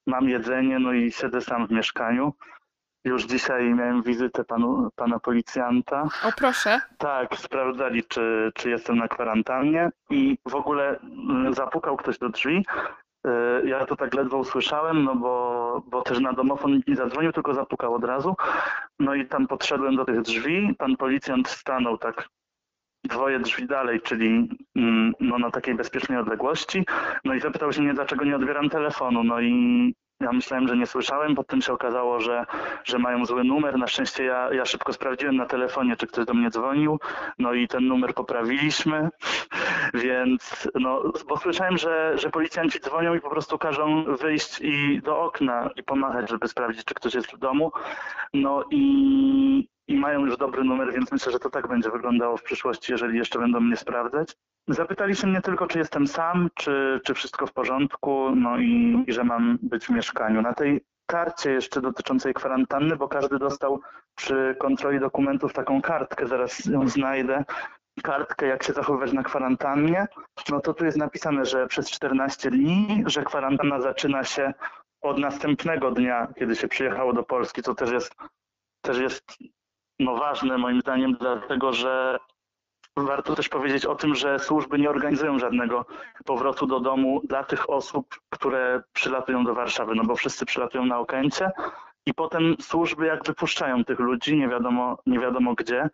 mam 0.06 0.28
jedzenie, 0.28 0.78
no 0.78 0.92
i 0.92 1.12
siedzę 1.12 1.40
sam 1.40 1.66
w 1.66 1.70
mieszkaniu. 1.70 2.32
Już 3.06 3.24
dzisiaj 3.24 3.74
miałem 3.74 4.02
wizytę 4.02 4.44
panu, 4.44 4.90
pana 4.96 5.18
policjanta. 5.18 6.02
O 6.02 6.32
proszę. 6.36 6.80
Tak, 6.98 7.36
sprawdzali, 7.36 8.04
czy, 8.04 8.52
czy 8.54 8.70
jestem 8.70 8.96
na 8.96 9.08
kwarantannie 9.08 9.90
i 10.10 10.38
w 10.48 10.54
ogóle 10.54 10.98
mm, 11.00 11.54
zapukał 11.54 11.96
ktoś 11.96 12.18
do 12.18 12.28
drzwi. 12.28 12.66
E, 13.26 13.30
ja 13.64 13.86
to 13.86 13.96
tak 13.96 14.14
ledwo 14.14 14.38
usłyszałem, 14.38 15.04
no 15.04 15.16
bo, 15.16 15.82
bo 15.86 16.02
też 16.02 16.20
na 16.20 16.32
domofon 16.32 16.80
nie 16.86 16.96
zadzwonił, 16.96 17.32
tylko 17.32 17.54
zapukał 17.54 17.94
od 17.94 18.04
razu. 18.04 18.34
No 18.98 19.14
i 19.14 19.26
tam 19.26 19.46
podszedłem 19.46 19.96
do 19.96 20.04
tych 20.04 20.22
drzwi. 20.22 20.74
Pan 20.78 20.96
policjant 20.96 21.48
stanął 21.48 21.98
tak 21.98 22.28
dwoje 23.04 23.38
drzwi 23.38 23.66
dalej, 23.66 24.00
czyli 24.00 24.48
mm, 24.76 25.12
no, 25.20 25.38
na 25.38 25.50
takiej 25.50 25.74
bezpiecznej 25.74 26.18
odległości. 26.18 26.86
No 27.24 27.34
i 27.34 27.40
zapytał 27.40 27.72
się 27.72 27.82
mnie, 27.82 27.94
dlaczego 27.94 28.24
nie 28.24 28.36
odbieram 28.36 28.70
telefonu. 28.70 29.24
No 29.24 29.40
i 29.40 29.94
ja 30.20 30.32
myślałem, 30.32 30.68
że 30.68 30.76
nie 30.76 30.86
słyszałem, 30.86 31.34
potem 31.34 31.62
się 31.62 31.72
okazało, 31.72 32.20
że, 32.20 32.46
że 32.84 32.98
mają 32.98 33.24
zły 33.26 33.44
numer. 33.44 33.78
Na 33.78 33.86
szczęście 33.86 34.24
ja, 34.24 34.52
ja 34.52 34.64
szybko 34.64 34.92
sprawdziłem 34.92 35.36
na 35.36 35.46
telefonie, 35.46 35.96
czy 35.96 36.06
ktoś 36.06 36.24
do 36.24 36.34
mnie 36.34 36.50
dzwonił, 36.50 36.98
no 37.38 37.52
i 37.52 37.68
ten 37.68 37.86
numer 37.86 38.14
poprawiliśmy, 38.14 39.08
więc 40.04 40.68
no, 40.74 41.12
bo 41.28 41.36
słyszałem, 41.36 41.78
że, 41.78 42.18
że 42.18 42.30
policjanci 42.30 42.80
dzwonią 42.80 43.14
i 43.14 43.20
po 43.20 43.30
prostu 43.30 43.58
każą 43.58 44.04
wyjść 44.04 44.60
i 44.60 45.00
do 45.04 45.20
okna 45.20 45.70
i 45.76 45.82
pomachać, 45.82 46.30
żeby 46.30 46.48
sprawdzić, 46.48 46.84
czy 46.84 46.94
ktoś 46.94 47.14
jest 47.14 47.32
w 47.32 47.38
domu. 47.38 47.72
No 48.34 48.64
i, 48.70 49.68
i 49.88 49.96
mają 49.96 50.26
już 50.26 50.36
dobry 50.36 50.64
numer, 50.64 50.92
więc 50.92 51.12
myślę, 51.12 51.32
że 51.32 51.38
to 51.38 51.50
tak 51.50 51.68
będzie 51.68 51.90
wyglądało 51.90 52.36
w 52.36 52.42
przyszłości, 52.42 52.92
jeżeli 52.92 53.18
jeszcze 53.18 53.38
będą 53.38 53.60
mnie 53.60 53.76
sprawdzać. 53.76 54.36
Zapytali 54.68 55.16
się 55.16 55.26
mnie 55.26 55.40
tylko, 55.40 55.66
czy 55.66 55.78
jestem 55.78 56.06
sam, 56.06 56.48
czy, 56.54 57.00
czy 57.04 57.14
wszystko 57.14 57.46
w 57.46 57.52
porządku, 57.52 58.30
no 58.36 58.58
i, 58.58 59.04
i 59.06 59.12
że 59.12 59.24
mam 59.24 59.58
być 59.62 59.86
w 59.86 59.90
mieszkaniu. 59.90 60.42
Na 60.42 60.54
tej 60.54 60.84
karcie 61.06 61.50
jeszcze 61.50 61.80
dotyczącej 61.80 62.34
kwarantanny, 62.34 62.96
bo 62.96 63.08
każdy 63.08 63.38
dostał 63.38 63.80
przy 64.14 64.56
kontroli 64.60 65.00
dokumentów 65.00 65.52
taką 65.52 65.82
kartkę, 65.82 66.26
zaraz 66.26 66.64
ją 66.64 66.88
znajdę, 66.88 67.44
kartkę, 68.02 68.46
jak 68.46 68.62
się 68.62 68.72
zachowywać 68.72 69.12
na 69.12 69.22
kwarantannie, 69.22 70.06
no 70.50 70.60
to 70.60 70.74
tu 70.74 70.84
jest 70.84 70.98
napisane, 70.98 71.44
że 71.44 71.66
przez 71.66 71.90
14 71.90 72.50
dni, 72.50 73.04
że 73.06 73.24
kwarantanna 73.24 73.80
zaczyna 73.80 74.24
się 74.24 74.54
od 75.00 75.18
następnego 75.18 75.90
dnia, 75.90 76.28
kiedy 76.38 76.56
się 76.56 76.68
przyjechało 76.68 77.12
do 77.12 77.22
Polski, 77.22 77.62
co 77.62 77.74
też 77.74 77.90
jest, 77.90 78.14
też 78.80 78.98
jest 78.98 79.38
no 79.98 80.16
ważne 80.16 80.58
moim 80.58 80.80
zdaniem, 80.80 81.16
dlatego 81.20 81.72
że 81.72 82.18
warto 82.96 83.34
też 83.34 83.48
powiedzieć 83.48 83.86
o 83.86 83.94
tym, 83.94 84.14
że 84.14 84.38
służby 84.38 84.78
nie 84.78 84.90
organizują 84.90 85.38
żadnego 85.38 85.84
powrotu 86.24 86.66
do 86.66 86.80
domu 86.80 87.20
dla 87.24 87.44
tych 87.44 87.70
osób, 87.70 88.20
które 88.30 88.82
przylatują 88.92 89.44
do 89.44 89.54
Warszawy, 89.54 89.94
no 89.94 90.04
bo 90.04 90.16
wszyscy 90.16 90.46
przylatują 90.46 90.84
na 90.86 90.98
Okęcie 90.98 91.50
i 92.06 92.14
potem 92.14 92.56
służby 92.60 93.06
jak 93.06 93.24
wypuszczają 93.24 93.84
tych 93.84 93.98
ludzi, 93.98 94.36
nie 94.36 94.48
wiadomo, 94.48 94.98
nie 95.06 95.18
wiadomo 95.18 95.54
gdzie, 95.54 95.90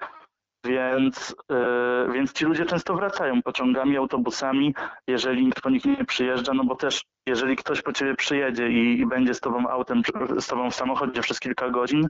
więc, 0.65 1.37
yy, 1.51 2.13
więc 2.13 2.33
ci 2.33 2.45
ludzie 2.45 2.65
często 2.65 2.95
wracają 2.95 3.43
pociągami, 3.43 3.97
autobusami, 3.97 4.75
jeżeli 5.07 5.45
nikt 5.45 5.61
po 5.61 5.71
nich 5.71 5.85
nie 5.85 6.05
przyjeżdża, 6.05 6.55
no 6.55 6.65
bo 6.65 6.77
też 6.77 7.03
jeżeli 7.27 7.57
ktoś 7.57 7.83
po 7.83 7.93
ciebie 7.93 8.15
przyjedzie 8.15 8.69
i, 8.69 9.01
i, 9.01 9.07
będzie 9.07 9.35
z 9.35 9.41
tobą 9.41 9.69
autem, 9.69 10.03
z 10.39 10.47
tobą 10.47 10.71
w 10.71 10.75
samochodzie 10.75 11.21
przez 11.21 11.41
kilka 11.41 11.71
godzin, 11.71 12.09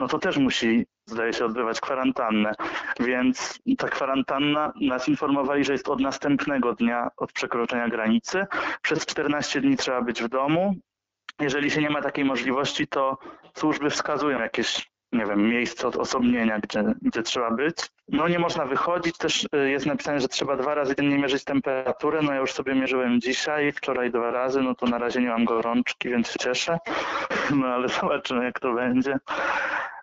no 0.00 0.08
to 0.08 0.18
też 0.18 0.36
musi, 0.38 0.86
zdaje 1.06 1.32
się, 1.32 1.44
odbywać 1.44 1.80
kwarantannę. 1.80 2.52
Więc 3.00 3.60
ta 3.78 3.88
kwarantanna 3.88 4.72
nas 4.80 5.08
informowali, 5.08 5.64
że 5.64 5.72
jest 5.72 5.88
od 5.88 6.00
następnego 6.00 6.74
dnia 6.74 7.08
od 7.16 7.32
przekroczenia 7.32 7.88
granicy. 7.88 8.46
Przez 8.82 9.06
14 9.06 9.60
dni 9.60 9.76
trzeba 9.76 10.02
być 10.02 10.22
w 10.22 10.28
domu. 10.28 10.74
Jeżeli 11.40 11.70
się 11.70 11.80
nie 11.80 11.90
ma 11.90 12.02
takiej 12.02 12.24
możliwości, 12.24 12.86
to 12.86 13.18
służby 13.54 13.90
wskazują 13.90 14.38
jakieś 14.38 14.93
nie 15.14 15.26
wiem, 15.26 15.48
miejsce 15.48 15.88
odosobnienia, 15.88 16.58
gdzie, 16.58 16.84
gdzie 17.02 17.22
trzeba 17.22 17.50
być. 17.50 17.76
No 18.08 18.28
nie 18.28 18.38
można 18.38 18.66
wychodzić, 18.66 19.18
też 19.18 19.44
y, 19.44 19.70
jest 19.70 19.86
napisane, 19.86 20.20
że 20.20 20.28
trzeba 20.28 20.56
dwa 20.56 20.74
razy 20.74 20.94
dziennie 20.96 21.18
mierzyć 21.18 21.44
temperaturę, 21.44 22.22
no 22.22 22.32
ja 22.32 22.40
już 22.40 22.52
sobie 22.52 22.74
mierzyłem 22.74 23.20
dzisiaj, 23.20 23.72
wczoraj 23.72 24.10
dwa 24.10 24.30
razy, 24.30 24.62
no 24.62 24.74
to 24.74 24.86
na 24.86 24.98
razie 24.98 25.20
nie 25.20 25.28
mam 25.28 25.44
gorączki, 25.44 26.08
więc 26.08 26.30
się 26.30 26.38
cieszę, 26.38 26.78
no 27.56 27.66
ale 27.66 27.88
zobaczymy 27.88 28.44
jak 28.44 28.60
to 28.60 28.74
będzie. 28.74 29.18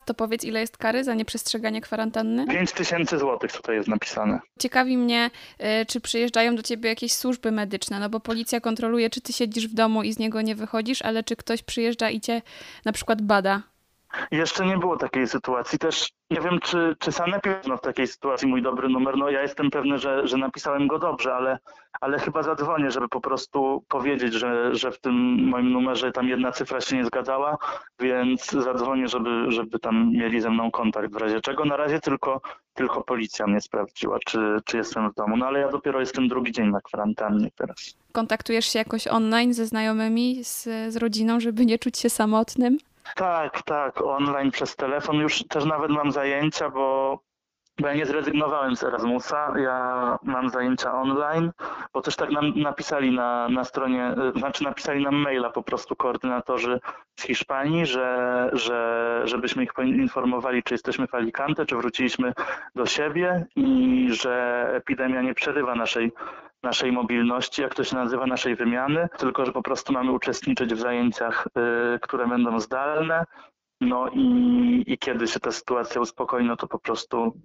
To 0.05 0.13
powiedz, 0.13 0.43
ile 0.43 0.59
jest 0.59 0.77
kary 0.77 1.03
za 1.03 1.13
nieprzestrzeganie 1.13 1.81
kwarantanny? 1.81 2.47
5 2.47 2.71
tysięcy 2.71 3.17
złotych 3.17 3.51
tutaj 3.51 3.75
jest 3.75 3.87
napisane. 3.87 4.39
Ciekawi 4.59 4.97
mnie, 4.97 5.29
y, 5.81 5.85
czy 5.85 6.01
przyjeżdżają 6.01 6.55
do 6.55 6.63
ciebie 6.63 6.89
jakieś 6.89 7.13
służby 7.13 7.51
medyczne, 7.51 7.99
no 7.99 8.09
bo 8.09 8.19
policja 8.19 8.61
kontroluje, 8.61 9.09
czy 9.09 9.21
ty 9.21 9.33
siedzisz 9.33 9.67
w 9.67 9.73
domu 9.73 10.03
i 10.03 10.13
z 10.13 10.19
niego 10.19 10.41
nie 10.41 10.55
wychodzisz, 10.55 11.01
ale 11.01 11.23
czy 11.23 11.35
ktoś 11.35 11.63
przyjeżdża 11.63 12.09
i 12.09 12.21
cię 12.21 12.41
na 12.85 12.91
przykład 12.91 13.21
bada? 13.21 13.61
Jeszcze 14.31 14.65
nie 14.65 14.77
było 14.77 14.97
takiej 14.97 15.27
sytuacji. 15.27 15.79
Też 15.79 16.11
nie 16.31 16.41
wiem, 16.41 16.59
czy, 16.59 16.95
czy 16.99 17.11
Sanepid 17.11 17.67
no 17.67 17.77
w 17.77 17.81
takiej 17.81 18.07
sytuacji 18.07 18.47
mój 18.47 18.61
dobry 18.61 18.89
numer. 18.89 19.17
No 19.17 19.29
ja 19.29 19.41
jestem 19.41 19.71
pewny, 19.71 19.97
że, 19.97 20.27
że 20.27 20.37
napisałem 20.37 20.87
go 20.87 20.99
dobrze, 20.99 21.35
ale, 21.35 21.59
ale 22.01 22.19
chyba 22.19 22.43
zadzwonię, 22.43 22.91
żeby 22.91 23.09
po 23.09 23.21
prostu 23.21 23.83
powiedzieć, 23.87 24.33
że, 24.33 24.75
że 24.75 24.91
w 24.91 24.99
tym 24.99 25.13
moim 25.49 25.71
numerze 25.71 26.11
tam 26.11 26.27
jedna 26.27 26.51
cyfra 26.51 26.81
się 26.81 26.95
nie 26.95 27.05
zgadzała, 27.05 27.57
więc 27.99 28.51
zadzwonię, 28.51 29.07
żeby, 29.07 29.51
żeby 29.51 29.79
tam 29.79 30.11
mieli 30.11 30.41
ze 30.41 30.49
mną 30.49 30.71
kontakt 30.71 31.13
w 31.13 31.17
razie 31.17 31.41
czego. 31.41 31.65
Na 31.65 31.77
razie 31.77 31.99
tylko, 31.99 32.41
tylko 32.73 33.03
policja 33.03 33.47
mnie 33.47 33.61
sprawdziła, 33.61 34.17
czy, 34.25 34.57
czy 34.65 34.77
jestem 34.77 35.11
w 35.11 35.15
domu. 35.15 35.37
No 35.37 35.45
ale 35.45 35.59
ja 35.59 35.69
dopiero 35.69 35.99
jestem 35.99 36.27
drugi 36.27 36.51
dzień 36.51 36.69
na 36.69 36.81
kwarantannie 36.81 37.49
teraz. 37.55 37.95
Kontaktujesz 38.11 38.65
się 38.65 38.79
jakoś 38.79 39.07
online 39.07 39.53
ze 39.53 39.65
znajomymi, 39.65 40.43
z, 40.43 40.63
z 40.93 40.95
rodziną, 40.95 41.39
żeby 41.39 41.65
nie 41.65 41.79
czuć 41.79 41.97
się 41.97 42.09
samotnym? 42.09 42.77
Tak, 43.15 43.61
tak, 43.61 44.01
online 44.01 44.51
przez 44.51 44.75
telefon. 44.75 45.15
Już 45.15 45.43
też 45.43 45.65
nawet 45.65 45.91
mam 45.91 46.11
zajęcia, 46.11 46.69
bo, 46.69 47.19
bo 47.79 47.87
ja 47.87 47.93
nie 47.93 48.05
zrezygnowałem 48.05 48.75
z 48.75 48.83
Erasmusa. 48.83 49.53
Ja 49.59 50.17
mam 50.23 50.49
zajęcia 50.49 50.93
online, 50.93 51.51
bo 51.93 52.01
też 52.01 52.15
tak 52.15 52.31
nam 52.31 52.53
napisali 52.55 53.11
na, 53.11 53.49
na 53.49 53.63
stronie, 53.63 54.15
znaczy 54.35 54.63
napisali 54.63 55.03
nam 55.03 55.15
maila 55.15 55.49
po 55.49 55.63
prostu 55.63 55.95
koordynatorzy 55.95 56.79
z 57.19 57.23
Hiszpanii, 57.23 57.85
że, 57.85 58.49
że 58.53 59.21
żebyśmy 59.25 59.63
ich 59.63 59.73
poinformowali, 59.73 60.63
czy 60.63 60.73
jesteśmy 60.73 61.07
w 61.07 61.15
Alicante, 61.15 61.65
czy 61.65 61.75
wróciliśmy 61.75 62.33
do 62.75 62.85
siebie 62.85 63.45
i 63.55 64.07
że 64.11 64.65
epidemia 64.73 65.21
nie 65.21 65.33
przerywa 65.33 65.75
naszej 65.75 66.11
naszej 66.63 66.91
mobilności, 66.91 67.61
jak 67.61 67.75
to 67.75 67.83
się 67.83 67.95
nazywa, 67.95 68.25
naszej 68.25 68.55
wymiany, 68.55 69.09
tylko 69.17 69.45
że 69.45 69.51
po 69.51 69.61
prostu 69.61 69.93
mamy 69.93 70.11
uczestniczyć 70.11 70.73
w 70.73 70.79
zajęciach, 70.79 71.47
y, 71.95 71.99
które 71.99 72.27
będą 72.27 72.59
zdalne. 72.59 73.25
No 73.81 74.09
i, 74.09 74.83
i 74.87 74.97
kiedy 74.97 75.27
się 75.27 75.39
ta 75.39 75.51
sytuacja 75.51 76.01
uspokoi, 76.01 76.45
no 76.45 76.55
to 76.55 76.67
po 76.67 76.79
prostu 76.79 77.41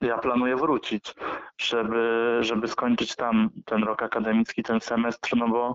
ja 0.00 0.18
planuję 0.18 0.56
wrócić, 0.56 1.14
żeby, 1.60 2.38
żeby 2.40 2.68
skończyć 2.68 3.16
tam 3.16 3.50
ten 3.64 3.84
rok 3.84 4.02
akademicki, 4.02 4.62
ten 4.62 4.80
semestr, 4.80 5.36
no 5.36 5.48
bo 5.48 5.74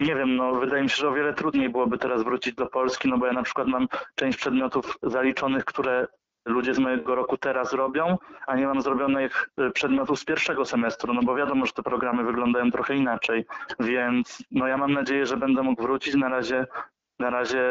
nie 0.00 0.14
wiem, 0.14 0.36
no 0.36 0.54
wydaje 0.54 0.82
mi 0.82 0.90
się, 0.90 0.96
że 0.96 1.08
o 1.08 1.12
wiele 1.12 1.34
trudniej 1.34 1.68
byłoby 1.68 1.98
teraz 1.98 2.22
wrócić 2.22 2.54
do 2.54 2.66
Polski, 2.66 3.08
no 3.08 3.18
bo 3.18 3.26
ja 3.26 3.32
na 3.32 3.42
przykład 3.42 3.68
mam 3.68 3.88
część 4.14 4.38
przedmiotów 4.38 4.98
zaliczonych, 5.02 5.64
które 5.64 6.06
ludzie 6.46 6.74
z 6.74 6.78
mojego 6.78 7.14
roku 7.14 7.36
teraz 7.36 7.72
robią, 7.72 8.18
a 8.46 8.56
nie 8.56 8.66
mam 8.66 8.82
zrobionych 8.82 9.50
y, 9.60 9.70
przedmiotów 9.70 10.20
z 10.20 10.24
pierwszego 10.24 10.64
semestru, 10.64 11.14
no 11.14 11.20
bo 11.22 11.34
wiadomo, 11.34 11.66
że 11.66 11.72
te 11.72 11.82
programy 11.82 12.24
wyglądają 12.24 12.70
trochę 12.70 12.96
inaczej, 12.96 13.44
więc 13.80 14.44
no 14.50 14.66
ja 14.66 14.76
mam 14.76 14.92
nadzieję, 14.92 15.26
że 15.26 15.36
będę 15.36 15.62
mógł 15.62 15.82
wrócić. 15.82 16.14
Na 16.14 16.28
razie, 16.28 16.66
na 17.18 17.30
razie 17.30 17.62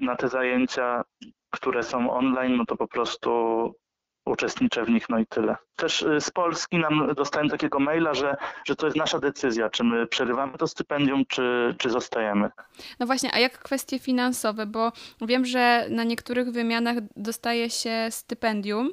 na 0.00 0.16
te 0.16 0.28
zajęcia, 0.28 1.04
które 1.50 1.82
są 1.82 2.10
online, 2.10 2.56
no 2.56 2.64
to 2.64 2.76
po 2.76 2.88
prostu 2.88 3.72
uczestniczę 4.26 4.84
w 4.84 4.88
nich, 4.88 5.08
no 5.08 5.18
i 5.18 5.26
tyle. 5.26 5.56
Też 5.76 6.02
y, 6.02 6.20
z 6.20 6.30
Polski 6.30 6.78
nam 6.78 7.14
dostałem 7.16 7.48
takiego 7.48 7.78
maila, 7.78 8.14
że, 8.14 8.36
że 8.64 8.76
to 8.76 8.86
jest 8.86 8.96
nasza 8.96 9.18
decyzja, 9.18 9.70
czy 9.70 9.84
my 9.84 10.06
przerywamy 10.06 10.58
to 10.58 10.66
stypendium, 10.66 11.24
czy, 11.28 11.74
czy 11.78 11.90
zostajemy. 11.90 12.50
No 12.98 13.06
właśnie, 13.06 13.34
a 13.34 13.38
jak 13.38 13.58
kwestie 13.58 13.98
finansowe, 13.98 14.66
bo 14.66 14.92
wiem, 15.20 15.44
że 15.44 15.86
na 15.90 16.04
niektórych 16.04 16.50
wymianach 16.50 16.96
dostaje 17.16 17.70
się 17.70 18.06
stypendium, 18.10 18.90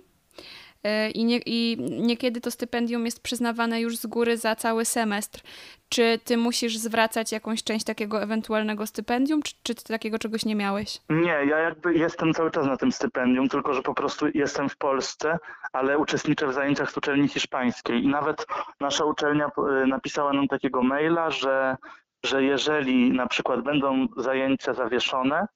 i, 1.14 1.26
nie, 1.26 1.40
I 1.46 1.78
niekiedy 1.80 2.42
to 2.42 2.52
stypendium 2.52 3.06
jest 3.06 3.24
przyznawane 3.24 3.82
już 3.82 3.98
z 3.98 4.06
góry 4.06 4.38
za 4.38 4.56
cały 4.56 4.86
semestr. 4.86 5.42
Czy 5.90 6.20
ty 6.24 6.38
musisz 6.38 6.78
zwracać 6.78 7.32
jakąś 7.32 7.64
część 7.64 7.86
takiego 7.86 8.22
ewentualnego 8.22 8.88
stypendium, 8.88 9.42
czy, 9.42 9.54
czy 9.64 9.76
ty 9.76 9.84
takiego 9.84 10.20
czegoś 10.20 10.46
nie 10.46 10.56
miałeś? 10.56 11.00
Nie, 11.10 11.38
ja 11.50 11.60
jakby 11.60 11.94
jestem 11.94 12.34
cały 12.34 12.52
czas 12.52 12.66
na 12.68 12.78
tym 12.78 12.92
stypendium, 12.92 13.50
tylko 13.50 13.74
że 13.74 13.82
po 13.82 13.94
prostu 13.94 14.26
jestem 14.34 14.70
w 14.70 14.78
Polsce, 14.78 15.38
ale 15.74 15.98
uczestniczę 15.98 16.48
w 16.48 16.54
zajęciach 16.54 16.92
z 16.92 16.98
uczelni 16.98 17.28
hiszpańskiej. 17.28 18.04
I 18.04 18.08
nawet 18.08 18.46
nasza 18.80 19.06
uczelnia 19.06 19.48
y, 19.84 19.88
napisała 19.88 20.34
nam 20.34 20.48
takiego 20.48 20.84
maila, 20.84 21.30
że, 21.30 21.78
że 22.26 22.44
jeżeli 22.44 23.12
na 23.12 23.28
przykład 23.28 23.62
będą 23.62 24.08
zajęcia 24.18 24.74
zawieszone, 24.74 25.48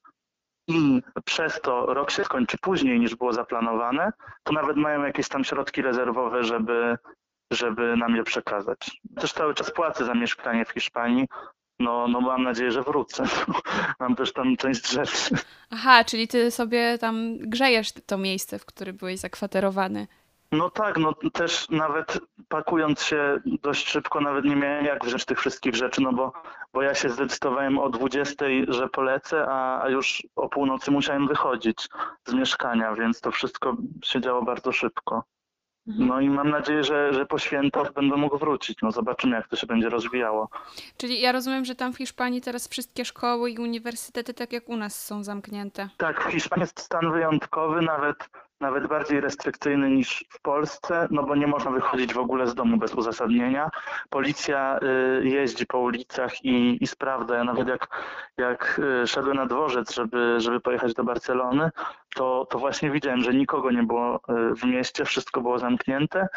i 0.68 1.02
przez 1.24 1.60
to 1.60 1.94
rok 1.94 2.10
się 2.10 2.24
skończy 2.24 2.58
później 2.58 3.00
niż 3.00 3.14
było 3.14 3.32
zaplanowane, 3.32 4.12
to 4.42 4.52
nawet 4.52 4.76
mają 4.76 5.02
jakieś 5.02 5.28
tam 5.28 5.44
środki 5.44 5.82
rezerwowe, 5.82 6.44
żeby, 6.44 6.96
żeby 7.52 7.96
nam 7.96 8.16
je 8.16 8.24
przekazać. 8.24 9.00
Też 9.20 9.32
cały 9.32 9.54
czas 9.54 9.70
płacę 9.70 10.04
za 10.04 10.14
mieszkanie 10.14 10.64
w 10.64 10.70
Hiszpanii. 10.70 11.26
No, 11.80 12.08
no 12.08 12.20
mam 12.20 12.42
nadzieję, 12.42 12.70
że 12.70 12.82
wrócę. 12.82 13.24
mam 14.00 14.16
też 14.16 14.32
tam 14.32 14.56
część 14.56 14.90
rzeczy. 14.90 15.34
Aha, 15.70 16.04
czyli 16.04 16.28
ty 16.28 16.50
sobie 16.50 16.98
tam 16.98 17.38
grzejesz 17.38 17.92
to 17.92 18.18
miejsce, 18.18 18.58
w 18.58 18.66
którym 18.66 18.96
byłeś 18.96 19.20
zakwaterowany. 19.20 20.06
No 20.52 20.70
tak, 20.70 20.98
no 20.98 21.12
też 21.32 21.68
nawet 21.68 22.18
pakując 22.48 23.02
się 23.02 23.40
dość 23.62 23.88
szybko, 23.88 24.20
nawet 24.20 24.44
nie 24.44 24.56
miałem 24.56 24.84
jak 24.84 25.04
wziąć 25.04 25.24
tych 25.24 25.38
wszystkich 25.38 25.74
rzeczy, 25.74 26.02
no 26.02 26.12
bo, 26.12 26.32
bo 26.72 26.82
ja 26.82 26.94
się 26.94 27.08
zdecydowałem 27.08 27.78
o 27.78 27.88
20, 27.88 28.44
że 28.68 28.88
polecę, 28.88 29.46
a, 29.48 29.82
a 29.82 29.88
już 29.88 30.22
o 30.36 30.48
północy 30.48 30.90
musiałem 30.90 31.28
wychodzić 31.28 31.88
z 32.26 32.34
mieszkania, 32.34 32.94
więc 32.94 33.20
to 33.20 33.30
wszystko 33.30 33.76
się 34.04 34.20
działo 34.20 34.42
bardzo 34.42 34.72
szybko. 34.72 35.24
Mhm. 35.88 36.08
No 36.08 36.20
i 36.20 36.30
mam 36.30 36.50
nadzieję, 36.50 36.84
że, 36.84 37.12
że 37.12 37.26
po 37.26 37.38
świętach 37.38 37.92
będę 37.92 38.16
mógł 38.16 38.38
wrócić. 38.38 38.78
No 38.82 38.92
zobaczymy, 38.92 39.36
jak 39.36 39.48
to 39.48 39.56
się 39.56 39.66
będzie 39.66 39.88
rozwijało. 39.88 40.48
Czyli 40.96 41.20
ja 41.20 41.32
rozumiem, 41.32 41.64
że 41.64 41.74
tam 41.74 41.92
w 41.92 41.96
Hiszpanii 41.96 42.40
teraz 42.40 42.68
wszystkie 42.68 43.04
szkoły 43.04 43.50
i 43.50 43.58
uniwersytety, 43.58 44.34
tak 44.34 44.52
jak 44.52 44.68
u 44.68 44.76
nas, 44.76 45.04
są 45.04 45.24
zamknięte. 45.24 45.88
Tak, 45.96 46.24
w 46.24 46.30
Hiszpanii 46.30 46.62
jest 46.62 46.80
stan 46.80 47.12
wyjątkowy, 47.12 47.82
nawet 47.82 48.28
nawet 48.60 48.86
bardziej 48.86 49.20
restrykcyjny 49.20 49.90
niż 49.90 50.24
w 50.30 50.40
Polsce, 50.40 51.08
no 51.10 51.22
bo 51.22 51.36
nie 51.36 51.46
można 51.46 51.70
wychodzić 51.70 52.14
w 52.14 52.18
ogóle 52.18 52.46
z 52.46 52.54
domu 52.54 52.76
bez 52.76 52.94
uzasadnienia. 52.94 53.70
Policja 54.10 54.78
y, 55.22 55.28
jeździ 55.28 55.66
po 55.66 55.78
ulicach 55.78 56.44
i, 56.44 56.78
i 56.80 56.86
sprawdza. 56.86 57.36
Ja 57.36 57.44
nawet 57.44 57.68
jak, 57.68 57.88
jak 58.36 58.80
y, 59.02 59.06
szedłem 59.06 59.36
na 59.36 59.46
dworzec, 59.46 59.94
żeby, 59.94 60.40
żeby 60.40 60.60
pojechać 60.60 60.94
do 60.94 61.04
Barcelony, 61.04 61.70
to, 62.14 62.46
to 62.50 62.58
właśnie 62.58 62.90
widziałem, 62.90 63.20
że 63.20 63.34
nikogo 63.34 63.70
nie 63.70 63.82
było 63.82 64.16
y, 64.16 64.54
w 64.54 64.64
mieście, 64.64 65.04
wszystko 65.04 65.40
było 65.40 65.58
zamknięte. 65.58 66.28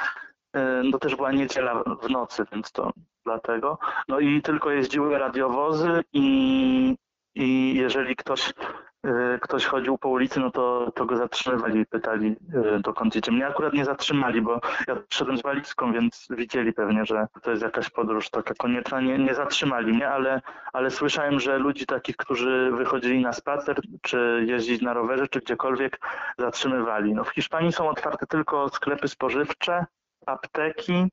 No 0.84 1.00
też 1.00 1.16
była 1.16 1.32
niedziela 1.32 1.84
w 2.02 2.10
nocy, 2.10 2.46
więc 2.52 2.72
to 2.72 2.92
dlatego. 3.26 3.80
No 4.08 4.20
i 4.20 4.42
tylko 4.42 4.72
jeździły 4.72 5.20
radiowozy 5.20 6.04
i, 6.14 6.96
i 7.36 7.76
jeżeli 7.76 8.16
ktoś 8.16 8.54
ktoś 9.42 9.66
chodził 9.66 9.98
po 9.98 10.10
ulicy, 10.10 10.40
no 10.40 10.52
to, 10.52 10.92
to 10.96 11.06
go 11.06 11.18
zatrzymywali 11.18 11.80
i 11.80 11.86
pytali, 11.86 12.36
y, 12.78 12.80
dokąd 12.80 13.16
idzie. 13.16 13.32
Mnie 13.32 13.48
akurat 13.48 13.74
nie 13.74 13.86
zatrzymali, 13.86 14.42
bo 14.42 14.60
ja 14.88 14.98
szedłem 15.10 15.38
z 15.38 15.42
walizką, 15.42 15.94
więc 15.94 16.28
widzieli 16.30 16.74
pewnie, 16.74 17.06
że 17.06 17.28
to 17.42 17.52
jest 17.52 17.64
jakaś 17.64 17.90
podróż 17.90 18.30
taka 18.30 18.54
konieczna. 18.54 19.02
Nie, 19.02 19.18
nie 19.18 19.36
zatrzymali 19.36 19.94
mnie, 19.94 20.10
ale, 20.10 20.42
ale 20.74 20.92
słyszałem, 20.92 21.40
że 21.40 21.58
ludzi 21.58 21.86
takich, 21.86 22.18
którzy 22.18 22.72
wychodzili 22.72 23.22
na 23.22 23.34
spacer, 23.34 23.82
czy 24.02 24.46
jeździć 24.48 24.82
na 24.82 24.94
rowerze, 24.94 25.28
czy 25.28 25.40
gdziekolwiek, 25.40 26.00
zatrzymywali. 26.38 27.14
No, 27.14 27.24
w 27.24 27.30
Hiszpanii 27.30 27.72
są 27.72 27.90
otwarte 27.90 28.28
tylko 28.28 28.70
sklepy 28.70 29.08
spożywcze, 29.08 29.86
apteki, 30.26 31.08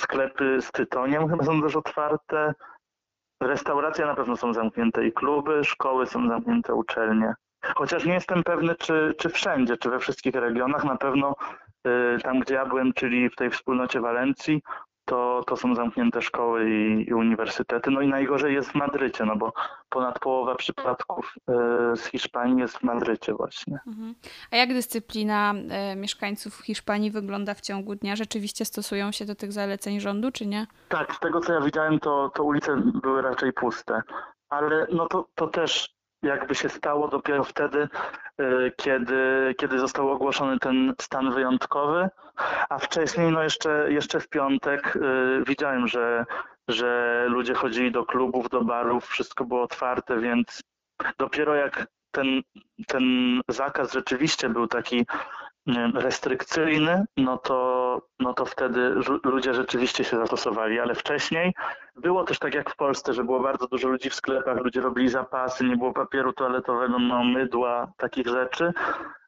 sklepy 0.00 0.58
z 0.60 0.72
tytoniem 0.72 1.28
chyba 1.28 1.44
są 1.44 1.62
też 1.62 1.76
otwarte, 1.76 2.54
restauracje 3.40 4.06
na 4.06 4.14
pewno 4.14 4.36
są 4.36 4.54
zamknięte 4.54 5.06
i 5.06 5.12
kluby, 5.12 5.64
szkoły 5.64 6.06
są 6.06 6.28
zamknięte, 6.28 6.74
uczelnie. 6.74 7.34
Chociaż 7.74 8.04
nie 8.04 8.14
jestem 8.14 8.42
pewny, 8.42 8.74
czy, 8.74 9.14
czy 9.18 9.28
wszędzie, 9.28 9.76
czy 9.76 9.90
we 9.90 9.98
wszystkich 9.98 10.34
regionach. 10.34 10.84
Na 10.84 10.96
pewno 10.96 11.34
y, 11.86 12.22
tam, 12.22 12.40
gdzie 12.40 12.54
ja 12.54 12.66
byłem, 12.66 12.92
czyli 12.92 13.30
w 13.30 13.36
tej 13.36 13.50
wspólnocie 13.50 14.00
Walencji, 14.00 14.62
to, 15.10 15.42
to 15.46 15.56
są 15.56 15.74
zamknięte 15.74 16.22
szkoły 16.22 16.70
i, 16.70 17.08
i, 17.08 17.14
uniwersytety. 17.14 17.90
No 17.90 18.00
i 18.00 18.08
najgorzej 18.08 18.54
jest 18.54 18.70
w 18.70 18.74
Madrycie, 18.74 19.24
no 19.24 19.36
bo 19.36 19.52
ponad 19.88 20.18
połowa 20.18 20.54
przypadków 20.54 21.34
y, 21.92 21.96
z 21.96 22.04
Hiszpanii 22.04 22.60
jest 22.60 22.78
w 22.78 22.82
Madrycie 22.82 23.34
właśnie. 23.34 23.78
Mhm. 23.86 24.14
A 24.50 24.56
jak 24.56 24.68
dyscyplina 24.68 25.54
y, 25.92 25.96
mieszkańców 25.96 26.54
Hiszpanii 26.54 27.10
wygląda 27.10 27.54
w 27.54 27.60
ciągu 27.60 27.94
dnia? 27.94 28.16
Rzeczywiście 28.16 28.64
stosują 28.64 29.12
się 29.12 29.24
do 29.24 29.34
tych 29.34 29.52
zaleceń 29.52 30.00
rządu, 30.00 30.30
czy 30.32 30.46
nie? 30.46 30.66
Tak, 30.88 31.14
z 31.14 31.20
tego 31.20 31.40
co 31.40 31.52
ja 31.52 31.60
widziałem, 31.60 31.98
to, 31.98 32.30
to 32.34 32.44
ulice 32.44 32.76
były 32.76 33.22
raczej 33.22 33.52
puste. 33.52 34.02
Ale 34.48 34.86
no 34.92 35.06
to, 35.06 35.28
to 35.34 35.46
też 35.46 35.99
jakby 36.22 36.54
się 36.54 36.68
stało 36.68 37.08
dopiero 37.08 37.44
wtedy, 37.44 37.88
y, 38.40 38.72
kiedy, 38.76 39.54
kiedy 39.58 39.78
został 39.78 40.10
ogłoszony 40.10 40.58
ten 40.58 40.94
stan 41.00 41.34
wyjątkowy, 41.34 42.08
a 42.68 42.78
wcześniej, 42.78 43.32
no 43.32 43.42
jeszcze, 43.42 43.92
jeszcze 43.92 44.20
w 44.20 44.28
piątek 44.28 44.96
y, 44.96 45.00
widziałem, 45.46 45.88
że, 45.88 46.26
że 46.68 47.24
ludzie 47.28 47.54
chodzili 47.54 47.92
do 47.92 48.04
klubów, 48.04 48.48
do 48.48 48.64
barów, 48.64 49.06
wszystko 49.06 49.44
było 49.44 49.62
otwarte, 49.62 50.20
więc 50.20 50.62
dopiero 51.18 51.54
jak 51.54 51.86
ten, 52.10 52.42
ten 52.86 53.04
zakaz 53.48 53.92
rzeczywiście 53.92 54.48
był 54.48 54.66
taki 54.66 55.06
restrykcyjny, 55.94 57.04
no 57.16 57.38
to, 57.38 58.02
no 58.18 58.34
to 58.34 58.44
wtedy 58.44 58.94
ludzie 59.24 59.54
rzeczywiście 59.54 60.04
się 60.04 60.16
zastosowali, 60.16 60.80
ale 60.80 60.94
wcześniej 60.94 61.54
było 61.96 62.24
też 62.24 62.38
tak 62.38 62.54
jak 62.54 62.70
w 62.70 62.76
Polsce, 62.76 63.14
że 63.14 63.24
było 63.24 63.40
bardzo 63.40 63.66
dużo 63.66 63.88
ludzi 63.88 64.10
w 64.10 64.14
sklepach, 64.14 64.58
ludzie 64.58 64.80
robili 64.80 65.08
zapasy, 65.08 65.64
nie 65.64 65.76
było 65.76 65.92
papieru 65.92 66.32
toaletowego, 66.32 66.98
no 66.98 67.24
mydła, 67.24 67.92
takich 67.96 68.26
rzeczy, 68.26 68.72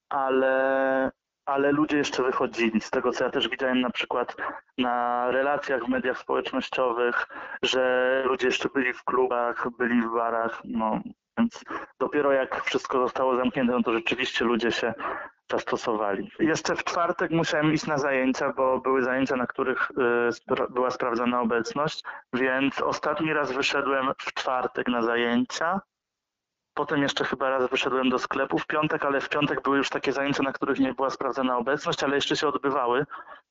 ale, 0.08 1.10
ale 1.46 1.72
ludzie 1.72 1.96
jeszcze 1.96 2.22
wychodzili. 2.22 2.80
Z 2.80 2.90
tego, 2.90 3.12
co 3.12 3.24
ja 3.24 3.30
też 3.30 3.48
widziałem 3.48 3.80
na 3.80 3.90
przykład 3.90 4.36
na 4.78 5.26
relacjach 5.30 5.84
w 5.84 5.88
mediach 5.88 6.18
społecznościowych, 6.18 7.28
że 7.62 8.22
ludzie 8.26 8.46
jeszcze 8.46 8.68
byli 8.68 8.92
w 8.92 9.04
klubach, 9.04 9.68
byli 9.78 10.02
w 10.02 10.14
barach, 10.14 10.60
no 10.64 11.00
więc 11.38 11.64
dopiero 12.00 12.32
jak 12.32 12.64
wszystko 12.64 12.98
zostało 12.98 13.36
zamknięte, 13.36 13.72
no 13.72 13.82
to 13.82 13.92
rzeczywiście 13.92 14.44
ludzie 14.44 14.72
się 14.72 14.94
zastosowali. 15.52 16.30
Jeszcze 16.38 16.76
w 16.76 16.84
czwartek 16.84 17.30
musiałem 17.30 17.72
iść 17.72 17.86
na 17.86 17.98
zajęcia, 17.98 18.52
bo 18.52 18.80
były 18.80 19.02
zajęcia, 19.02 19.36
na 19.36 19.46
których 19.46 19.90
y, 19.90 20.70
była 20.70 20.90
sprawdzana 20.90 21.40
obecność, 21.40 22.02
więc 22.32 22.80
ostatni 22.80 23.32
raz 23.32 23.52
wyszedłem 23.52 24.12
w 24.18 24.34
czwartek 24.34 24.88
na 24.88 25.02
zajęcia. 25.02 25.80
Potem 26.74 27.02
jeszcze 27.02 27.24
chyba 27.24 27.50
raz 27.50 27.70
wyszedłem 27.70 28.10
do 28.10 28.18
sklepu 28.18 28.58
w 28.58 28.66
piątek, 28.66 29.04
ale 29.04 29.20
w 29.20 29.28
piątek 29.28 29.62
były 29.62 29.76
już 29.76 29.88
takie 29.88 30.12
zajęcia, 30.12 30.42
na 30.42 30.52
których 30.52 30.78
nie 30.78 30.94
była 30.94 31.10
sprawdzana 31.10 31.56
obecność, 31.56 32.04
ale 32.04 32.14
jeszcze 32.14 32.36
się 32.36 32.48
odbywały, 32.48 33.06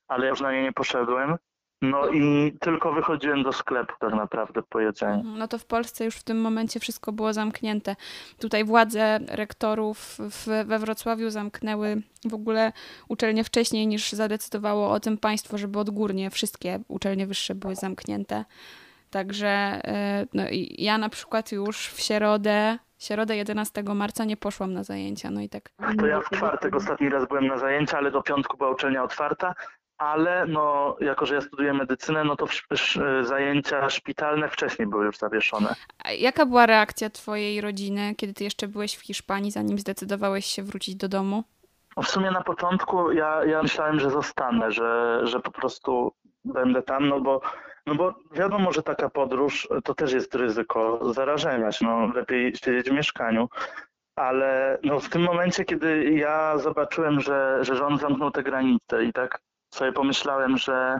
ale 0.07 0.27
już 0.27 0.41
na 0.41 0.51
nie 0.51 0.63
nie 0.63 0.73
poszedłem. 0.73 1.37
No 1.81 2.07
i 2.09 2.53
tylko 2.59 2.93
wychodziłem 2.93 3.43
do 3.43 3.53
sklepu 3.53 3.93
tak 3.99 4.13
naprawdę 4.13 4.61
po 4.69 4.79
jedzeniu. 4.79 5.23
No 5.23 5.47
to 5.47 5.57
w 5.57 5.65
Polsce 5.65 6.05
już 6.05 6.15
w 6.15 6.23
tym 6.23 6.41
momencie 6.41 6.79
wszystko 6.79 7.11
było 7.11 7.33
zamknięte. 7.33 7.95
Tutaj 8.39 8.63
władze 8.63 9.19
rektorów 9.27 10.17
w, 10.19 10.47
we 10.65 10.79
Wrocławiu 10.79 11.29
zamknęły 11.29 12.01
w 12.29 12.33
ogóle 12.33 12.71
uczelnie 13.07 13.43
wcześniej 13.43 13.87
niż 13.87 14.11
zadecydowało 14.11 14.91
o 14.91 14.99
tym 14.99 15.17
państwo, 15.17 15.57
żeby 15.57 15.79
odgórnie 15.79 16.29
wszystkie 16.29 16.79
uczelnie 16.87 17.27
wyższe 17.27 17.55
były 17.55 17.75
zamknięte. 17.75 18.45
Także 19.09 19.47
e, 19.47 20.25
no 20.33 20.43
ja 20.77 20.97
na 20.97 21.09
przykład 21.09 21.51
już 21.51 21.87
w 21.87 21.99
środę 22.01 22.77
środę 22.99 23.37
11 23.37 23.83
marca 23.83 24.25
nie 24.25 24.37
poszłam 24.37 24.73
na 24.73 24.83
zajęcia, 24.83 25.31
no 25.31 25.41
i 25.41 25.49
tak. 25.49 25.69
To 25.99 26.07
ja 26.07 26.21
w 26.21 26.29
czwartek 26.29 26.75
ostatni 26.75 27.09
raz 27.09 27.27
byłem 27.27 27.47
na 27.47 27.57
zajęcia, 27.57 27.97
ale 27.97 28.11
do 28.11 28.21
piątku 28.21 28.57
była 28.57 28.71
uczelnia 28.71 29.03
otwarta, 29.03 29.55
ale 30.01 30.45
no, 30.45 30.95
jako 30.99 31.25
że 31.25 31.35
ja 31.35 31.41
studiuję 31.41 31.73
medycynę, 31.73 32.23
no 32.23 32.35
to 32.35 32.45
zajęcia 33.21 33.89
szpitalne 33.89 34.49
wcześniej 34.49 34.87
były 34.87 35.05
już 35.05 35.17
zawieszone. 35.17 35.75
A 36.03 36.11
jaka 36.11 36.45
była 36.45 36.65
reakcja 36.65 37.09
twojej 37.09 37.61
rodziny, 37.61 38.15
kiedy 38.17 38.33
ty 38.33 38.43
jeszcze 38.43 38.67
byłeś 38.67 38.95
w 38.95 39.01
Hiszpanii, 39.01 39.51
zanim 39.51 39.79
zdecydowałeś 39.79 40.45
się 40.45 40.63
wrócić 40.63 40.95
do 40.95 41.07
domu? 41.07 41.43
W 42.03 42.07
sumie 42.07 42.31
na 42.31 42.41
początku 42.41 43.11
ja, 43.11 43.45
ja 43.45 43.63
myślałem, 43.63 43.99
że 43.99 44.09
zostanę, 44.09 44.71
że, 44.71 45.21
że 45.23 45.39
po 45.39 45.51
prostu 45.51 46.13
będę 46.45 46.81
tam, 46.81 47.09
no 47.09 47.19
bo, 47.19 47.41
no 47.85 47.95
bo 47.95 48.15
wiadomo, 48.31 48.71
że 48.71 48.83
taka 48.83 49.09
podróż 49.09 49.67
to 49.83 49.93
też 49.93 50.13
jest 50.13 50.35
ryzyko 50.35 51.13
zarażenia 51.13 51.71
się, 51.71 51.85
no 51.85 52.07
lepiej 52.15 52.55
siedzieć 52.55 52.89
w 52.89 52.93
mieszkaniu. 52.93 53.49
Ale 54.15 54.79
no 54.83 54.99
w 54.99 55.09
tym 55.09 55.21
momencie, 55.21 55.65
kiedy 55.65 56.03
ja 56.03 56.57
zobaczyłem, 56.57 57.19
że, 57.19 57.57
że 57.61 57.75
rząd 57.75 58.01
zamknął 58.01 58.31
te 58.31 58.43
granice 58.43 59.03
i 59.03 59.13
tak 59.13 59.39
sobie 59.75 59.91
pomyślałem, 59.91 60.57
że, 60.57 60.99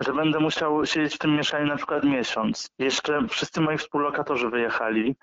że 0.00 0.12
będę 0.12 0.40
musiał 0.40 0.86
siedzieć 0.86 1.14
w 1.14 1.18
tym 1.18 1.36
mieszaniu 1.36 1.66
na 1.66 1.76
przykład 1.76 2.04
miesiąc. 2.04 2.70
Jeszcze 2.78 3.28
wszyscy 3.28 3.60
moi 3.60 3.78
współlokatorzy 3.78 4.50
wyjechali, 4.50 5.16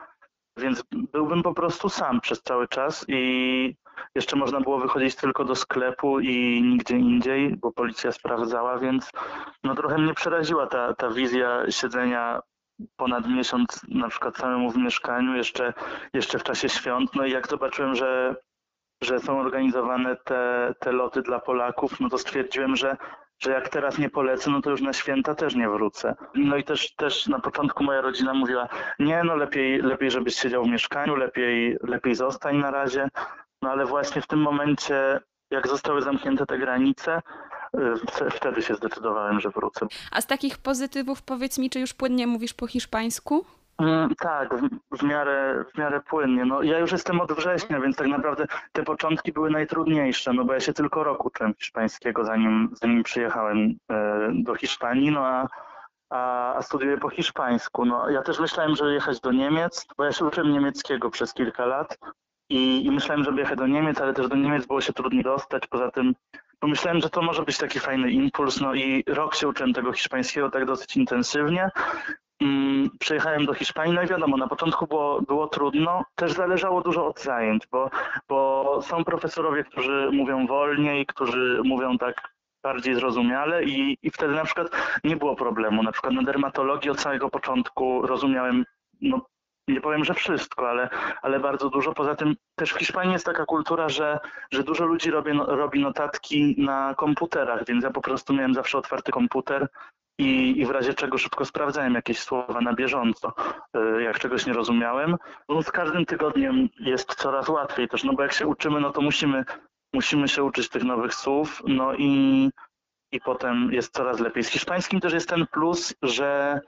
więc 0.57 0.83
byłbym 0.91 1.43
po 1.43 1.53
prostu 1.53 1.89
sam 1.89 2.21
przez 2.21 2.41
cały 2.41 2.67
czas 2.67 3.05
i 3.07 3.75
jeszcze 4.15 4.35
można 4.35 4.61
było 4.61 4.79
wychodzić 4.79 5.15
tylko 5.15 5.45
do 5.45 5.55
sklepu 5.55 6.19
i 6.19 6.63
nigdzie 6.63 6.97
indziej, 6.97 7.55
bo 7.57 7.71
policja 7.71 8.11
sprawdzała, 8.11 8.79
więc 8.79 9.09
no 9.63 9.75
trochę 9.75 9.97
mnie 9.97 10.13
przeraziła 10.13 10.67
ta, 10.67 10.93
ta 10.93 11.09
wizja 11.09 11.71
siedzenia 11.71 12.41
ponad 12.95 13.27
miesiąc 13.27 13.81
na 13.87 14.09
przykład 14.09 14.37
samemu 14.37 14.71
w 14.71 14.77
mieszkaniu, 14.77 15.35
jeszcze, 15.35 15.73
jeszcze 16.13 16.39
w 16.39 16.43
czasie 16.43 16.69
świąt. 16.69 17.15
No 17.15 17.25
i 17.25 17.31
jak 17.31 17.47
zobaczyłem, 17.47 17.95
że 17.95 18.35
że 19.03 19.19
są 19.19 19.39
organizowane 19.39 20.15
te, 20.15 20.73
te 20.79 20.91
loty 20.91 21.21
dla 21.21 21.39
Polaków, 21.39 21.99
no 21.99 22.09
to 22.09 22.17
stwierdziłem, 22.17 22.75
że, 22.75 22.97
że 23.39 23.51
jak 23.51 23.69
teraz 23.69 23.97
nie 23.97 24.09
polecę, 24.09 24.51
no 24.51 24.61
to 24.61 24.69
już 24.69 24.81
na 24.81 24.93
święta 24.93 25.35
też 25.35 25.55
nie 25.55 25.69
wrócę. 25.69 26.15
No 26.35 26.57
i 26.57 26.63
też, 26.63 26.95
też 26.95 27.27
na 27.27 27.39
początku 27.39 27.83
moja 27.83 28.01
rodzina 28.01 28.33
mówiła, 28.33 28.67
nie, 28.99 29.23
no 29.23 29.35
lepiej, 29.35 29.81
lepiej 29.81 30.11
żebyś 30.11 30.35
siedział 30.35 30.63
w 30.63 30.67
mieszkaniu, 30.67 31.15
lepiej, 31.15 31.77
lepiej 31.81 32.15
zostań 32.15 32.57
na 32.57 32.71
razie. 32.71 33.09
No 33.61 33.71
ale 33.71 33.85
właśnie 33.85 34.21
w 34.21 34.27
tym 34.27 34.41
momencie, 34.41 35.19
jak 35.51 35.67
zostały 35.67 36.01
zamknięte 36.01 36.45
te 36.45 36.57
granice, 36.57 37.21
y, 38.21 38.29
wtedy 38.31 38.61
się 38.61 38.75
zdecydowałem, 38.75 39.39
że 39.39 39.49
wrócę. 39.49 39.87
A 40.11 40.21
z 40.21 40.27
takich 40.27 40.57
pozytywów 40.57 41.21
powiedz 41.21 41.57
mi, 41.59 41.69
czy 41.69 41.79
już 41.79 41.93
płynnie 41.93 42.27
mówisz 42.27 42.53
po 42.53 42.67
hiszpańsku? 42.67 43.45
Mm, 43.77 44.15
tak, 44.15 44.55
w, 44.55 44.69
w, 44.97 45.03
miarę, 45.03 45.65
w 45.73 45.77
miarę 45.77 46.01
płynnie. 46.01 46.45
No, 46.45 46.61
ja 46.61 46.79
już 46.79 46.91
jestem 46.91 47.21
od 47.21 47.33
września, 47.33 47.79
więc 47.79 47.95
tak 47.95 48.07
naprawdę 48.07 48.45
te 48.71 48.83
początki 48.83 49.31
były 49.31 49.49
najtrudniejsze, 49.49 50.33
no 50.33 50.45
bo 50.45 50.53
ja 50.53 50.59
się 50.59 50.73
tylko 50.73 51.03
rok 51.03 51.25
uczyłem 51.25 51.53
hiszpańskiego, 51.53 52.25
zanim, 52.25 52.69
zanim 52.73 53.03
przyjechałem 53.03 53.75
e, 53.91 54.29
do 54.33 54.55
Hiszpanii, 54.55 55.11
no 55.11 55.27
a, 55.27 55.47
a, 56.09 56.53
a 56.55 56.61
studiuję 56.61 56.97
po 56.97 57.09
hiszpańsku. 57.09 57.85
No, 57.85 58.09
ja 58.09 58.21
też 58.21 58.39
myślałem, 58.39 58.75
że 58.75 58.93
jechać 58.93 59.19
do 59.19 59.31
Niemiec, 59.31 59.87
bo 59.97 60.05
ja 60.05 60.11
się 60.11 60.25
uczyłem 60.25 60.51
niemieckiego 60.51 61.09
przez 61.09 61.33
kilka 61.33 61.65
lat 61.65 61.97
i, 62.49 62.85
i 62.85 62.91
myślałem, 62.91 63.23
żeby 63.23 63.39
jechać 63.39 63.57
do 63.57 63.67
Niemiec, 63.67 64.01
ale 64.01 64.13
też 64.13 64.27
do 64.27 64.35
Niemiec 64.35 64.65
było 64.65 64.81
się 64.81 64.93
trudniej 64.93 65.23
dostać. 65.23 65.67
Poza 65.67 65.91
tym 65.91 66.13
pomyślałem, 66.59 67.01
że 67.01 67.09
to 67.09 67.21
może 67.21 67.43
być 67.43 67.57
taki 67.57 67.79
fajny 67.79 68.11
impuls, 68.11 68.61
no 68.61 68.73
i 68.73 69.03
rok 69.07 69.35
się 69.35 69.47
uczyłem 69.47 69.73
tego 69.73 69.93
hiszpańskiego 69.93 70.49
tak 70.49 70.65
dosyć 70.65 70.97
intensywnie, 70.97 71.69
Mm, 72.41 72.89
przyjechałem 72.99 73.45
do 73.45 73.53
Hiszpanii, 73.53 73.93
no 73.93 74.03
i 74.03 74.07
wiadomo, 74.07 74.37
na 74.37 74.47
początku 74.47 74.87
było, 74.87 75.21
było 75.21 75.47
trudno, 75.47 76.03
też 76.15 76.33
zależało 76.33 76.81
dużo 76.81 77.07
od 77.07 77.21
zajęć, 77.21 77.67
bo, 77.71 77.89
bo 78.29 78.79
są 78.81 79.03
profesorowie, 79.03 79.63
którzy 79.63 80.09
mówią 80.13 80.47
wolniej, 80.47 81.05
którzy 81.05 81.61
mówią 81.63 81.97
tak 81.97 82.33
bardziej 82.63 82.95
zrozumiale 82.95 83.63
i, 83.63 83.97
i 84.01 84.11
wtedy 84.11 84.33
na 84.33 84.45
przykład 84.45 84.67
nie 85.03 85.15
było 85.15 85.35
problemu. 85.35 85.83
Na 85.83 85.91
przykład 85.91 86.13
na 86.13 86.23
dermatologii 86.23 86.91
od 86.91 86.99
samego 86.99 87.29
początku 87.29 88.07
rozumiałem, 88.07 88.65
no 89.01 89.25
nie 89.67 89.81
powiem, 89.81 90.05
że 90.05 90.13
wszystko, 90.13 90.69
ale, 90.69 90.89
ale 91.21 91.39
bardzo 91.39 91.69
dużo. 91.69 91.93
Poza 91.93 92.15
tym 92.15 92.35
też 92.55 92.73
w 92.73 92.77
Hiszpanii 92.77 93.13
jest 93.13 93.25
taka 93.25 93.45
kultura, 93.45 93.89
że, 93.89 94.19
że 94.51 94.63
dużo 94.63 94.85
ludzi 94.85 95.11
robi, 95.11 95.31
robi 95.47 95.79
notatki 95.79 96.55
na 96.57 96.95
komputerach, 96.97 97.65
więc 97.65 97.83
ja 97.83 97.91
po 97.91 98.01
prostu 98.01 98.33
miałem 98.33 98.53
zawsze 98.53 98.77
otwarty 98.77 99.11
komputer 99.11 99.67
i, 100.17 100.61
i 100.61 100.65
w 100.65 100.69
razie 100.69 100.93
czego 100.93 101.17
szybko 101.17 101.45
sprawdzałem 101.45 101.93
jakieś 101.93 102.19
słowa 102.19 102.61
na 102.61 102.73
bieżąco, 102.73 103.33
y, 103.97 104.03
jak 104.03 104.19
czegoś 104.19 104.45
nie 104.45 104.53
rozumiałem. 104.53 105.15
No, 105.49 105.63
z 105.63 105.71
każdym 105.71 106.05
tygodniem 106.05 106.69
jest 106.79 107.15
coraz 107.15 107.49
łatwiej 107.49 107.87
też, 107.87 108.03
no 108.03 108.13
bo 108.13 108.23
jak 108.23 108.33
się 108.33 108.47
uczymy, 108.47 108.79
no 108.79 108.91
to 108.91 109.01
musimy, 109.01 109.45
musimy 109.93 110.27
się 110.27 110.43
uczyć 110.43 110.69
tych 110.69 110.83
nowych 110.83 111.13
słów, 111.13 111.61
no 111.67 111.93
i, 111.93 112.49
i 113.11 113.21
potem 113.21 113.69
jest 113.71 113.93
coraz 113.93 114.19
lepiej. 114.19 114.43
Z 114.43 114.49
hiszpańskim 114.49 114.99
też 114.99 115.13
jest 115.13 115.29
ten 115.29 115.47
plus, 115.47 115.93
że, 116.01 116.59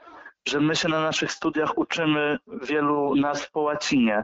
że 0.48 0.60
my 0.60 0.76
się 0.76 0.90
na 0.90 1.02
naszych 1.02 1.32
studiach 1.32 1.78
uczymy 1.78 2.38
wielu 2.48 3.16
nazw 3.16 3.52
po 3.52 3.60
łacinie. 3.60 4.24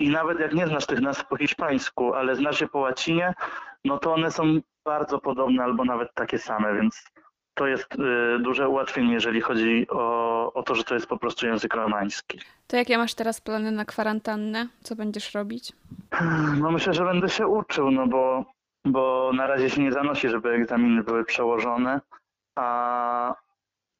I 0.00 0.10
nawet 0.10 0.40
jak 0.40 0.54
nie 0.54 0.66
znasz 0.66 0.86
tych 0.86 1.00
nazw 1.00 1.26
po 1.26 1.36
hiszpańsku, 1.36 2.14
ale 2.14 2.36
znasz 2.36 2.60
je 2.60 2.68
po 2.68 2.78
łacinie, 2.78 3.34
no 3.84 3.98
to 3.98 4.14
one 4.14 4.30
są 4.30 4.60
bardzo 4.84 5.18
podobne 5.18 5.64
albo 5.64 5.84
nawet 5.84 6.14
takie 6.14 6.38
same, 6.38 6.74
więc 6.74 7.04
to 7.56 7.66
jest 7.66 7.94
y, 7.94 8.38
duże 8.38 8.68
ułatwienie, 8.68 9.12
jeżeli 9.12 9.40
chodzi 9.40 9.86
o, 9.90 10.52
o 10.52 10.62
to, 10.62 10.74
że 10.74 10.84
to 10.84 10.94
jest 10.94 11.06
po 11.06 11.18
prostu 11.18 11.46
język 11.46 11.74
romański. 11.74 12.40
To 12.66 12.76
jakie 12.76 12.98
masz 12.98 13.14
teraz 13.14 13.40
plany 13.40 13.70
na 13.70 13.84
kwarantannę? 13.84 14.68
Co 14.82 14.96
będziesz 14.96 15.34
robić? 15.34 15.72
No 16.60 16.70
myślę, 16.70 16.94
że 16.94 17.04
będę 17.04 17.28
się 17.28 17.46
uczył, 17.46 17.90
no 17.90 18.06
bo, 18.06 18.44
bo 18.84 19.30
na 19.34 19.46
razie 19.46 19.70
się 19.70 19.82
nie 19.82 19.92
zanosi, 19.92 20.28
żeby 20.28 20.50
egzaminy 20.50 21.02
były 21.02 21.24
przełożone, 21.24 22.00
a, 22.56 23.34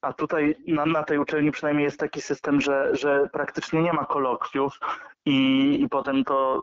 a 0.02 0.12
tutaj 0.12 0.56
na, 0.66 0.86
na 0.86 1.02
tej 1.02 1.18
uczelni 1.18 1.50
przynajmniej 1.50 1.84
jest 1.84 2.00
taki 2.00 2.20
system, 2.20 2.60
że, 2.60 2.96
że 2.96 3.28
praktycznie 3.32 3.82
nie 3.82 3.92
ma 3.92 4.04
kolokwiów 4.04 4.78
i, 5.26 5.38
i 5.82 5.88
potem 5.88 6.24
to 6.24 6.62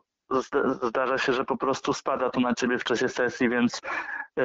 zdarza 0.84 1.18
się, 1.18 1.34
że 1.34 1.46
po 1.46 1.58
prostu 1.58 1.94
spada 1.94 2.30
to 2.30 2.40
na 2.40 2.54
ciebie 2.54 2.80
w 2.80 2.84
czasie 2.84 3.10
sesji, 3.10 3.50
więc, 3.50 3.82
yy, 4.38 4.44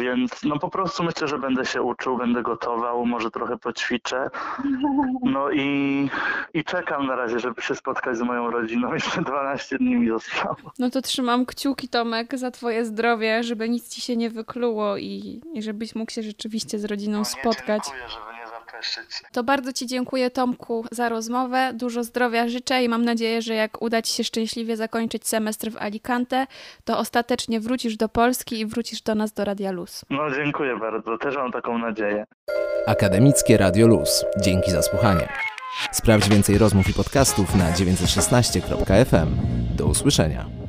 więc 0.00 0.42
no 0.42 0.58
po 0.58 0.70
prostu 0.70 1.04
myślę, 1.04 1.28
że 1.28 1.38
będę 1.38 1.64
się 1.64 1.82
uczył, 1.82 2.16
będę 2.16 2.42
gotował, 2.42 3.06
może 3.06 3.30
trochę 3.30 3.58
poćwiczę. 3.58 4.30
No 5.22 5.50
i, 5.50 6.10
i 6.54 6.64
czekam 6.64 7.06
na 7.06 7.16
razie, 7.16 7.38
żeby 7.38 7.62
się 7.62 7.74
spotkać 7.74 8.16
z 8.16 8.22
moją 8.22 8.50
rodziną. 8.50 8.92
Jeszcze 8.94 9.22
12 9.22 9.78
dni 9.78 9.96
mi 9.96 10.08
zostało. 10.08 10.56
No 10.78 10.90
to 10.90 11.02
trzymam 11.02 11.46
kciuki, 11.46 11.88
Tomek, 11.88 12.38
za 12.38 12.50
twoje 12.50 12.84
zdrowie, 12.84 13.42
żeby 13.42 13.68
nic 13.68 13.88
ci 13.88 14.00
się 14.00 14.16
nie 14.16 14.30
wykluło 14.30 14.96
i, 14.96 15.42
i 15.52 15.62
żebyś 15.62 15.94
mógł 15.94 16.12
się 16.12 16.22
rzeczywiście 16.22 16.78
z 16.78 16.84
rodziną 16.84 17.18
no, 17.18 17.24
spotkać. 17.24 17.82
Dziękuję, 17.84 18.25
To 19.32 19.44
bardzo 19.44 19.72
Ci 19.72 19.86
dziękuję, 19.86 20.30
Tomku, 20.30 20.84
za 20.90 21.08
rozmowę. 21.08 21.72
Dużo 21.74 22.04
zdrowia 22.04 22.48
życzę 22.48 22.82
i 22.84 22.88
mam 22.88 23.04
nadzieję, 23.04 23.42
że 23.42 23.54
jak 23.54 23.82
uda 23.82 24.02
Ci 24.02 24.12
się 24.14 24.24
szczęśliwie 24.24 24.76
zakończyć 24.76 25.28
semestr 25.28 25.70
w 25.70 25.76
Alicante, 25.76 26.46
to 26.84 26.98
ostatecznie 26.98 27.60
wrócisz 27.60 27.96
do 27.96 28.08
Polski 28.08 28.60
i 28.60 28.66
wrócisz 28.66 29.02
do 29.02 29.14
nas 29.14 29.32
do 29.32 29.44
Radia 29.44 29.70
Luz. 29.70 30.04
No 30.10 30.30
dziękuję 30.30 30.76
bardzo, 30.76 31.18
też 31.18 31.36
mam 31.36 31.52
taką 31.52 31.78
nadzieję. 31.78 32.26
Akademickie 32.86 33.56
Radio 33.56 33.86
Luz. 33.86 34.24
Dzięki 34.40 34.70
za 34.70 34.82
słuchanie. 34.82 35.28
Sprawdź 35.92 36.28
więcej 36.28 36.58
rozmów 36.58 36.88
i 36.88 36.94
podcastów 36.94 37.54
na 37.54 37.72
916.fm. 37.72 39.28
Do 39.76 39.86
usłyszenia. 39.86 40.65